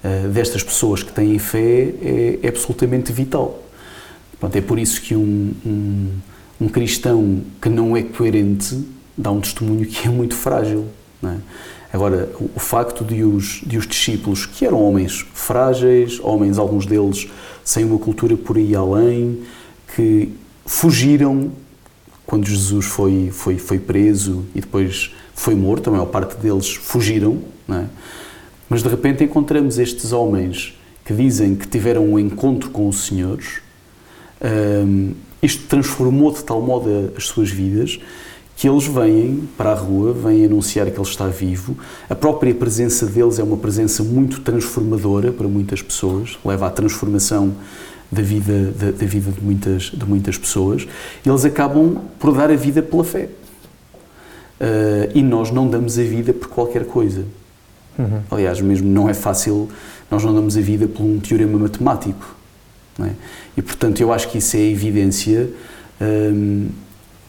uh, 0.05 0.29
destas 0.29 0.63
pessoas 0.63 1.03
que 1.03 1.13
têm 1.13 1.39
fé 1.39 1.95
é, 2.03 2.39
é 2.43 2.49
absolutamente 2.49 3.13
vital. 3.13 3.63
Pronto, 4.39 4.57
é 4.57 4.61
por 4.61 4.79
isso 4.79 5.01
que 5.01 5.15
um, 5.15 5.53
um, 5.65 6.11
um, 6.61 6.69
cristão 6.69 7.43
que 7.61 7.69
não 7.69 7.97
é 7.97 8.03
coerente 8.03 8.85
dá 9.17 9.31
um 9.31 9.41
testemunho 9.41 9.87
que 9.87 10.07
é 10.07 10.11
muito 10.11 10.35
frágil. 10.35 10.87
É? 11.25 11.37
Agora, 11.93 12.29
o 12.55 12.59
facto 12.59 13.05
de 13.05 13.23
os, 13.23 13.61
de 13.65 13.79
os 13.79 13.87
discípulos, 13.87 14.47
que 14.47 14.65
eram 14.65 14.83
homens 14.83 15.25
frágeis, 15.35 16.19
homens, 16.23 16.59
alguns 16.59 16.87
deles, 16.87 17.29
sem 17.65 17.85
uma 17.85 17.99
cultura 17.99 18.37
por 18.37 18.57
aí 18.57 18.75
além, 18.75 19.43
que 19.95 20.31
fugiram 20.65 21.53
quando 22.33 22.47
Jesus 22.47 22.87
foi, 22.87 23.29
foi, 23.31 23.59
foi 23.59 23.79
preso 23.79 24.47
e 24.55 24.61
depois 24.63 25.15
foi 25.35 25.55
morto, 25.55 25.89
a 25.89 25.91
maior 25.91 26.07
parte 26.07 26.35
deles 26.37 26.75
fugiram, 26.75 27.43
é? 27.69 27.85
mas 28.71 28.83
de 28.83 28.89
repente 28.89 29.23
encontramos 29.23 29.79
estes 29.79 30.15
homens 30.15 30.75
que 31.05 31.13
dizem 31.13 31.55
que 31.55 31.69
tiveram 31.69 32.07
um 32.07 32.19
encontro 32.19 32.71
com 32.71 32.89
o 32.89 32.93
Senhor, 32.93 33.39
um, 34.87 35.13
isto 35.43 35.67
transformou 35.67 36.33
de 36.33 36.43
tal 36.43 36.63
modo 36.63 37.13
as 37.15 37.27
suas 37.27 37.51
vidas 37.51 38.01
que 38.57 38.67
eles 38.67 38.87
vêm 38.87 39.47
para 39.55 39.73
a 39.73 39.75
rua, 39.75 40.15
vêm 40.15 40.47
anunciar 40.47 40.91
que 40.91 40.99
ele 40.99 41.07
está 41.07 41.27
vivo. 41.27 41.77
A 42.09 42.15
própria 42.15 42.55
presença 42.55 43.05
deles 43.05 43.39
é 43.39 43.43
uma 43.43 43.59
presença 43.59 44.03
muito 44.03 44.41
transformadora 44.41 45.33
para 45.33 45.47
muitas 45.47 45.83
pessoas, 45.83 46.39
leva 46.43 46.67
à 46.67 46.71
transformação 46.71 47.53
da 48.13 48.21
vida, 48.21 48.73
da, 48.79 48.91
da 48.91 49.07
vida 49.07 49.33
de, 49.33 49.41
muitas, 49.41 49.85
de 49.85 50.05
muitas 50.05 50.37
pessoas. 50.37 50.87
Eles 51.25 51.45
acabam 51.47 51.97
por 52.19 52.35
dar 52.35 52.51
a 52.51 52.57
vida 52.57 52.83
pela 52.83 53.03
fé. 53.03 53.31
Uh, 54.61 55.11
e 55.15 55.23
nós 55.23 55.51
não 55.51 55.67
damos 55.67 55.99
a 55.99 56.03
vida 56.03 56.33
por 56.35 56.49
qualquer 56.49 56.85
coisa. 56.85 57.25
Uhum. 57.99 58.21
Aliás, 58.31 58.61
mesmo 58.61 58.89
não 58.89 59.09
é 59.09 59.15
fácil, 59.15 59.69
nós 60.11 60.23
não 60.23 60.35
damos 60.35 60.57
a 60.57 60.61
vida 60.61 60.87
por 60.87 61.03
um 61.03 61.19
teorema 61.19 61.59
matemático. 61.59 62.37
É? 63.01 63.11
E, 63.57 63.63
portanto, 63.63 64.01
eu 64.01 64.13
acho 64.13 64.29
que 64.29 64.39
isso 64.39 64.57
é 64.57 64.61
a 64.61 64.71
evidência. 64.71 65.49
Um, 66.01 66.69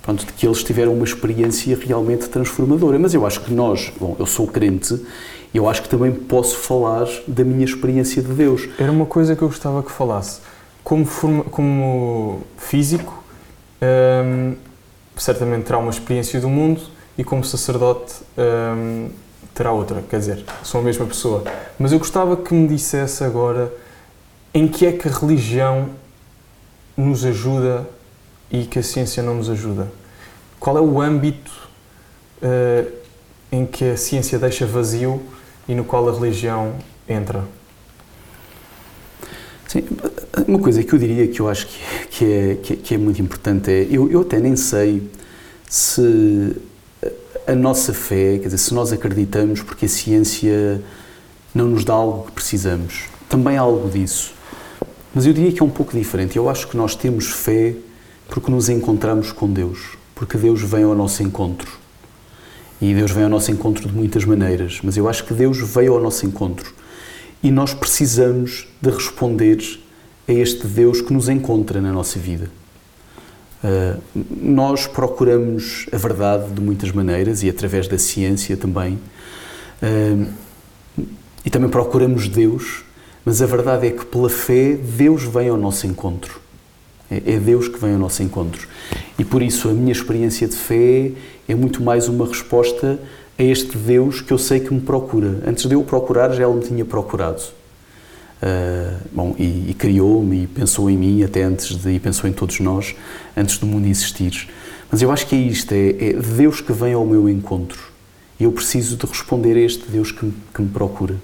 pronto, 0.01 0.25
de 0.25 0.33
que 0.33 0.45
eles 0.45 0.61
tiveram 0.63 0.93
uma 0.93 1.05
experiência 1.05 1.79
realmente 1.81 2.27
transformadora. 2.27 2.99
Mas 2.99 3.13
eu 3.13 3.25
acho 3.25 3.39
que 3.41 3.53
nós, 3.53 3.91
bom, 3.97 4.15
eu 4.19 4.25
sou 4.25 4.45
crente, 4.45 4.99
eu 5.53 5.67
acho 5.69 5.81
que 5.81 5.89
também 5.89 6.11
posso 6.11 6.57
falar 6.57 7.07
da 7.25 7.43
minha 7.43 7.63
experiência 7.63 8.21
de 8.21 8.33
Deus. 8.33 8.67
Era 8.77 8.91
uma 8.91 9.05
coisa 9.05 9.35
que 9.35 9.41
eu 9.41 9.47
gostava 9.47 9.81
que 9.81 9.91
falasse. 9.91 10.41
Como, 10.83 11.05
forma, 11.05 11.43
como 11.45 12.41
físico, 12.57 13.23
hum, 13.81 14.55
certamente 15.15 15.65
terá 15.65 15.77
uma 15.77 15.91
experiência 15.91 16.39
do 16.39 16.49
mundo 16.49 16.81
e 17.17 17.23
como 17.23 17.43
sacerdote 17.43 18.15
hum, 18.37 19.09
terá 19.53 19.71
outra. 19.71 20.03
Quer 20.09 20.19
dizer, 20.19 20.45
são 20.63 20.81
a 20.81 20.83
mesma 20.83 21.05
pessoa. 21.05 21.43
Mas 21.79 21.91
eu 21.91 21.99
gostava 21.99 22.35
que 22.35 22.53
me 22.53 22.67
dissesse 22.67 23.23
agora 23.23 23.71
em 24.53 24.67
que 24.67 24.85
é 24.85 24.91
que 24.91 25.07
a 25.07 25.11
religião 25.11 25.89
nos 26.95 27.25
ajuda 27.25 27.87
e 28.51 28.65
que 28.65 28.79
a 28.79 28.83
ciência 28.83 29.23
não 29.23 29.35
nos 29.35 29.49
ajuda? 29.49 29.91
Qual 30.59 30.77
é 30.77 30.81
o 30.81 31.01
âmbito 31.01 31.51
uh, 32.41 32.91
em 33.51 33.65
que 33.65 33.91
a 33.91 33.97
ciência 33.97 34.37
deixa 34.37 34.65
vazio 34.65 35.21
e 35.67 35.73
no 35.73 35.83
qual 35.83 36.07
a 36.07 36.13
religião 36.13 36.75
entra? 37.09 37.43
Sim, 39.73 39.85
uma 40.47 40.59
coisa 40.59 40.83
que 40.83 40.93
eu 40.93 40.99
diria 40.99 41.27
que 41.27 41.39
eu 41.39 41.49
acho 41.49 41.65
que, 41.65 42.07
que, 42.11 42.25
é, 42.25 42.55
que, 42.61 42.75
que 42.75 42.93
é 42.93 42.97
muito 42.99 43.19
importante 43.19 43.71
é, 43.71 43.87
eu, 43.89 44.07
eu 44.07 44.21
até 44.21 44.39
nem 44.39 44.55
sei 44.55 45.01
se 45.67 46.55
a 47.47 47.55
nossa 47.55 47.91
fé, 47.91 48.37
quer 48.37 48.45
dizer, 48.45 48.59
se 48.59 48.71
nós 48.71 48.93
acreditamos 48.93 49.63
porque 49.63 49.85
a 49.87 49.89
ciência 49.89 50.79
não 51.55 51.69
nos 51.69 51.83
dá 51.83 51.93
algo 51.93 52.27
que 52.27 52.33
precisamos. 52.33 53.05
Também 53.27 53.57
há 53.57 53.61
algo 53.61 53.89
disso. 53.89 54.35
Mas 55.11 55.25
eu 55.25 55.33
diria 55.33 55.51
que 55.51 55.59
é 55.59 55.65
um 55.65 55.71
pouco 55.71 55.97
diferente. 55.97 56.37
Eu 56.37 56.47
acho 56.51 56.67
que 56.67 56.77
nós 56.77 56.95
temos 56.95 57.31
fé 57.31 57.73
porque 58.29 58.51
nos 58.51 58.69
encontramos 58.69 59.31
com 59.31 59.51
Deus, 59.51 59.97
porque 60.13 60.37
Deus 60.37 60.61
vem 60.61 60.83
ao 60.83 60.93
nosso 60.93 61.23
encontro. 61.23 61.71
E 62.79 62.93
Deus 62.93 63.09
vem 63.09 63.23
ao 63.23 63.29
nosso 63.29 63.49
encontro 63.49 63.89
de 63.89 63.95
muitas 63.95 64.23
maneiras, 64.23 64.81
mas 64.83 64.97
eu 64.97 65.09
acho 65.09 65.23
que 65.23 65.33
Deus 65.33 65.57
veio 65.57 65.95
ao 65.95 65.99
nosso 65.99 66.27
encontro. 66.27 66.82
E 67.43 67.51
nós 67.51 67.73
precisamos 67.73 68.65
de 68.81 68.89
responder 68.89 69.59
a 70.25 70.31
este 70.31 70.65
Deus 70.65 71.01
que 71.01 71.11
nos 71.11 71.27
encontra 71.27 71.81
na 71.81 71.91
nossa 71.91 72.17
vida. 72.17 72.49
Uh, 73.61 74.01
nós 74.41 74.87
procuramos 74.87 75.85
a 75.91 75.97
verdade 75.97 76.51
de 76.51 76.61
muitas 76.61 76.91
maneiras 76.91 77.43
e 77.43 77.49
através 77.49 77.87
da 77.87 77.97
ciência 77.97 78.55
também. 78.55 78.97
Uh, 79.81 80.27
e 81.45 81.49
também 81.49 81.69
procuramos 81.69 82.29
Deus, 82.29 82.83
mas 83.25 83.41
a 83.41 83.45
verdade 83.45 83.87
é 83.87 83.91
que 83.91 84.05
pela 84.05 84.29
fé 84.29 84.75
Deus 84.75 85.23
vem 85.23 85.49
ao 85.49 85.57
nosso 85.57 85.85
encontro. 85.85 86.39
É, 87.11 87.33
é 87.33 87.37
Deus 87.37 87.67
que 87.67 87.77
vem 87.77 87.93
ao 87.93 87.99
nosso 87.99 88.23
encontro. 88.23 88.65
E 89.19 89.25
por 89.25 89.41
isso 89.41 89.67
a 89.69 89.73
minha 89.73 89.91
experiência 89.91 90.47
de 90.47 90.55
fé 90.55 91.11
é 91.47 91.55
muito 91.55 91.83
mais 91.83 92.07
uma 92.07 92.25
resposta 92.25 92.97
a 93.37 93.43
este 93.43 93.77
Deus 93.77 94.21
que 94.21 94.31
eu 94.31 94.37
sei 94.37 94.59
que 94.59 94.73
me 94.73 94.81
procura. 94.81 95.41
Antes 95.45 95.65
de 95.65 95.73
eu 95.73 95.83
procurar, 95.83 96.31
já 96.33 96.45
Ele 96.47 96.55
me 96.55 96.61
tinha 96.61 96.85
procurado. 96.85 97.41
Uh, 98.41 98.97
bom, 99.11 99.35
e, 99.39 99.69
e 99.69 99.75
criou-me 99.77 100.43
e 100.43 100.47
pensou 100.47 100.89
em 100.89 100.97
mim 100.97 101.23
até 101.23 101.43
antes 101.43 101.77
de, 101.77 101.91
e 101.91 101.99
pensou 101.99 102.29
em 102.29 102.33
todos 102.33 102.59
nós, 102.59 102.93
antes 103.37 103.57
do 103.57 103.65
mundo 103.65 103.87
existir. 103.87 104.49
Mas 104.91 105.01
eu 105.01 105.11
acho 105.11 105.25
que 105.27 105.35
é 105.35 105.39
isto, 105.39 105.71
é, 105.71 105.89
é 105.89 106.13
Deus 106.13 106.59
que 106.59 106.73
vem 106.73 106.93
ao 106.93 107.05
meu 107.05 107.29
encontro. 107.29 107.79
E 108.39 108.43
eu 108.43 108.51
preciso 108.51 108.97
de 108.97 109.05
responder 109.05 109.55
a 109.55 109.61
este 109.61 109.89
Deus 109.89 110.11
que 110.11 110.31
que 110.53 110.61
me 110.61 110.69
procura. 110.69 111.15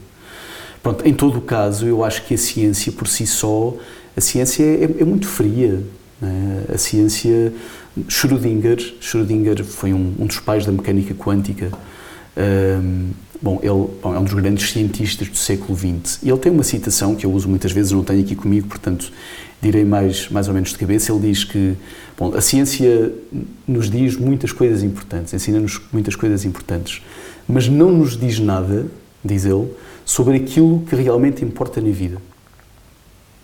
Pronto, 0.82 1.06
em 1.06 1.14
todo 1.14 1.40
o 1.40 1.42
caso, 1.42 1.86
eu 1.86 2.04
acho 2.04 2.26
que 2.26 2.34
a 2.34 2.38
ciência 2.38 2.92
por 2.92 3.08
si 3.08 3.28
só 3.28 3.76
a 4.20 4.22
ciência 4.22 4.64
é, 4.64 4.84
é 4.84 5.06
muito 5.06 5.28
fria. 5.28 5.82
É? 6.22 6.74
A 6.74 6.78
ciência. 6.78 7.54
Schrödinger, 8.08 8.78
Schrödinger 9.02 9.64
foi 9.64 9.94
um, 9.94 10.14
um, 10.20 10.26
dos 10.26 10.40
pais 10.40 10.66
da 10.66 10.72
mecânica 10.72 11.14
quântica. 11.14 11.72
Um, 12.40 13.10
bom, 13.42 13.60
ele 13.62 13.90
bom, 14.02 14.16
é 14.16 14.20
um 14.20 14.24
dos 14.24 14.34
grandes 14.34 14.72
cientistas 14.72 15.28
do 15.28 15.38
século 15.38 15.78
XX. 15.78 16.24
E 16.24 16.30
ele 16.30 16.40
tem 16.40 16.52
uma 16.52 16.64
citação 16.64 17.16
que 17.16 17.26
eu 17.26 17.32
uso 17.32 17.50
muitas 17.50 17.72
vezes, 17.72 17.92
não 17.92 18.04
tenho 18.04 18.22
aqui 18.22 18.36
comigo, 18.36 18.68
portanto 18.68 19.12
direi 19.62 19.84
mais, 19.84 20.30
mais 20.30 20.48
ou 20.48 20.54
menos 20.54 20.70
de 20.70 20.78
cabeça. 20.78 21.12
Ele 21.12 21.28
diz 21.28 21.44
que 21.44 21.76
bom, 22.18 22.34
a 22.34 22.42
ciência 22.42 23.14
nos 23.68 23.90
diz 23.90 24.16
muitas 24.16 24.54
coisas 24.54 24.84
importantes, 24.84 25.34
ensina-nos 25.34 25.82
muitas 25.92 26.16
coisas 26.16 26.46
importantes, 26.46 27.02
mas 27.48 27.68
não 27.68 27.92
nos 27.92 28.18
diz 28.18 28.40
nada, 28.40 28.88
diz 29.24 29.44
ele, 29.44 29.68
sobre 30.06 30.38
aquilo 30.38 30.84
que 30.90 30.96
realmente 30.96 31.44
importa 31.44 31.82
na 31.82 31.90
vida. 31.90 32.18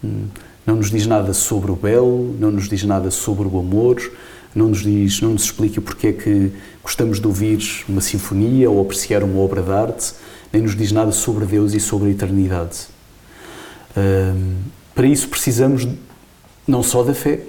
Hum 0.03 0.27
não 0.65 0.77
nos 0.77 0.89
diz 0.89 1.05
nada 1.05 1.31
sobre 1.33 1.71
o 1.71 1.75
belo, 1.75 2.35
não 2.39 2.49
nos 2.49 2.67
diz 2.67 2.83
nada 2.83 3.11
sobre 3.11 3.47
o 3.47 3.59
amor, 3.59 4.01
não 4.55 4.69
nos 4.69 4.81
diz, 4.81 5.19
não 5.19 5.33
nos 5.33 5.43
explica 5.43 5.81
porque 5.81 6.07
é 6.07 6.13
que 6.13 6.51
gostamos 6.81 7.19
de 7.19 7.27
ouvir 7.27 7.59
uma 7.89 7.99
sinfonia 7.99 8.71
ou 8.71 8.81
apreciar 8.81 9.21
uma 9.21 9.39
obra 9.39 9.61
de 9.61 9.71
arte, 9.71 10.13
nem 10.51 10.61
nos 10.61 10.75
diz 10.75 10.93
nada 10.93 11.11
sobre 11.11 11.45
Deus 11.45 11.73
e 11.73 11.79
sobre 11.81 12.07
a 12.07 12.11
eternidade. 12.11 12.87
Um, 13.97 14.55
para 14.93 15.05
isso 15.05 15.27
precisamos 15.27 15.85
não 16.65 16.81
só 16.81 17.03
da 17.03 17.13
fé, 17.13 17.41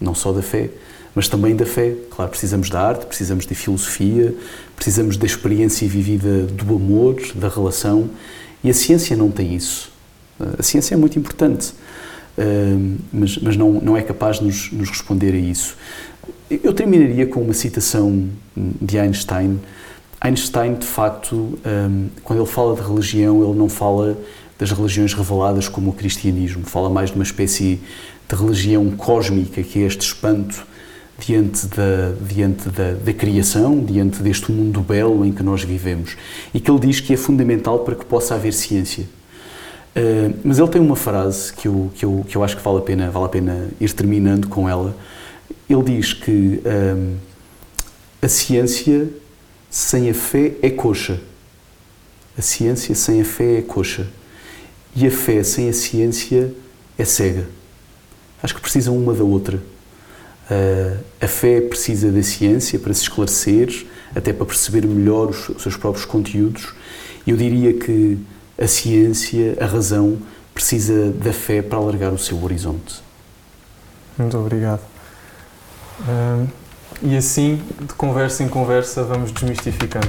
não 0.00 0.14
só 0.14 0.32
da 0.32 0.40
fé, 0.40 0.70
mas 1.14 1.28
também 1.28 1.54
da 1.54 1.66
fé. 1.66 1.94
Claro, 2.10 2.30
precisamos 2.30 2.70
da 2.70 2.80
arte, 2.80 3.04
precisamos 3.04 3.44
da 3.44 3.54
filosofia, 3.54 4.34
precisamos 4.74 5.18
da 5.18 5.26
experiência 5.26 5.86
vivida 5.86 6.42
do 6.46 6.74
amor, 6.74 7.20
da 7.34 7.48
relação, 7.48 8.08
e 8.62 8.70
a 8.70 8.74
ciência 8.74 9.14
não 9.14 9.30
tem 9.30 9.54
isso. 9.54 9.92
A 10.58 10.62
ciência 10.62 10.94
é 10.94 10.96
muito 10.96 11.18
importante 11.18 11.74
mas, 13.12 13.38
mas 13.38 13.56
não, 13.56 13.72
não 13.72 13.96
é 13.96 14.02
capaz 14.02 14.38
de 14.38 14.44
nos, 14.44 14.72
nos 14.72 14.88
responder 14.88 15.32
a 15.32 15.38
isso. 15.38 15.76
Eu 16.50 16.72
terminaria 16.72 17.26
com 17.26 17.40
uma 17.40 17.54
citação 17.54 18.28
de 18.56 18.98
Einstein. 18.98 19.60
Einstein, 20.20 20.74
de 20.74 20.86
facto, 20.86 21.58
quando 22.22 22.40
ele 22.40 22.48
fala 22.48 22.74
de 22.74 22.82
religião, 22.82 23.42
ele 23.42 23.58
não 23.58 23.68
fala 23.68 24.16
das 24.58 24.70
religiões 24.70 25.12
reveladas 25.14 25.68
como 25.68 25.90
o 25.90 25.92
cristianismo, 25.92 26.64
fala 26.64 26.88
mais 26.88 27.10
de 27.10 27.16
uma 27.16 27.24
espécie 27.24 27.80
de 28.28 28.36
religião 28.36 28.90
cósmica, 28.92 29.62
que 29.62 29.82
é 29.82 29.86
este 29.86 30.02
espanto 30.02 30.66
diante 31.18 31.66
da, 31.66 32.12
diante 32.28 32.68
da, 32.68 32.92
da 32.92 33.12
criação, 33.12 33.84
diante 33.84 34.22
deste 34.22 34.50
mundo 34.50 34.80
belo 34.80 35.24
em 35.24 35.32
que 35.32 35.42
nós 35.42 35.62
vivemos. 35.62 36.16
E 36.52 36.60
que 36.60 36.70
ele 36.70 36.80
diz 36.80 37.00
que 37.00 37.12
é 37.12 37.16
fundamental 37.16 37.80
para 37.80 37.94
que 37.94 38.04
possa 38.04 38.34
haver 38.34 38.52
ciência. 38.52 39.06
Uh, 39.96 40.34
mas 40.42 40.58
ele 40.58 40.68
tem 40.68 40.80
uma 40.80 40.96
frase 40.96 41.52
que 41.52 41.68
eu, 41.68 41.90
que, 41.94 42.04
eu, 42.04 42.24
que 42.28 42.36
eu 42.36 42.42
acho 42.42 42.56
que 42.56 42.62
vale 42.62 42.78
a 42.78 42.82
pena, 42.82 43.10
vale 43.10 43.26
a 43.26 43.28
pena 43.28 43.68
ir 43.80 43.92
terminando 43.92 44.48
com 44.48 44.68
ela, 44.68 44.94
Ele 45.70 45.82
diz 45.84 46.12
que 46.12 46.60
hum, 46.64 47.16
a 48.20 48.28
ciência 48.28 49.08
sem 49.70 50.10
a 50.10 50.14
fé 50.14 50.52
é 50.62 50.70
coxa. 50.70 51.20
A 52.36 52.42
ciência 52.42 52.94
sem 52.94 53.20
a 53.20 53.24
fé 53.24 53.58
é 53.58 53.62
coxa. 53.62 54.08
E 54.96 55.06
a 55.06 55.10
fé 55.10 55.42
sem 55.42 55.68
a 55.68 55.72
ciência 55.72 56.52
é 56.98 57.04
cega. 57.04 57.46
Acho 58.42 58.54
que 58.54 58.60
precisam 58.60 58.96
uma 58.96 59.14
da 59.14 59.24
outra. 59.24 59.56
Uh, 60.50 60.98
a 61.20 61.26
fé 61.28 61.60
precisa 61.60 62.10
da 62.10 62.22
ciência 62.22 62.78
para 62.78 62.92
se 62.92 63.02
esclarecer, 63.02 63.86
até 64.14 64.32
para 64.32 64.44
perceber 64.44 64.86
melhor 64.86 65.30
os, 65.30 65.48
os 65.48 65.62
seus 65.62 65.76
próprios 65.76 66.04
conteúdos. 66.04 66.74
Eu 67.26 67.36
diria 67.36 67.72
que 67.72 68.18
a 68.58 68.66
ciência, 68.66 69.56
a 69.60 69.66
razão, 69.66 70.18
precisa 70.52 71.10
da 71.10 71.32
fé 71.32 71.60
para 71.62 71.78
alargar 71.78 72.12
o 72.12 72.18
seu 72.18 72.42
horizonte. 72.42 73.02
Muito 74.16 74.38
obrigado. 74.38 74.80
E 77.02 77.16
assim, 77.16 77.62
de 77.80 77.94
conversa 77.94 78.42
em 78.42 78.48
conversa, 78.48 79.02
vamos 79.02 79.32
desmistificando. 79.32 80.08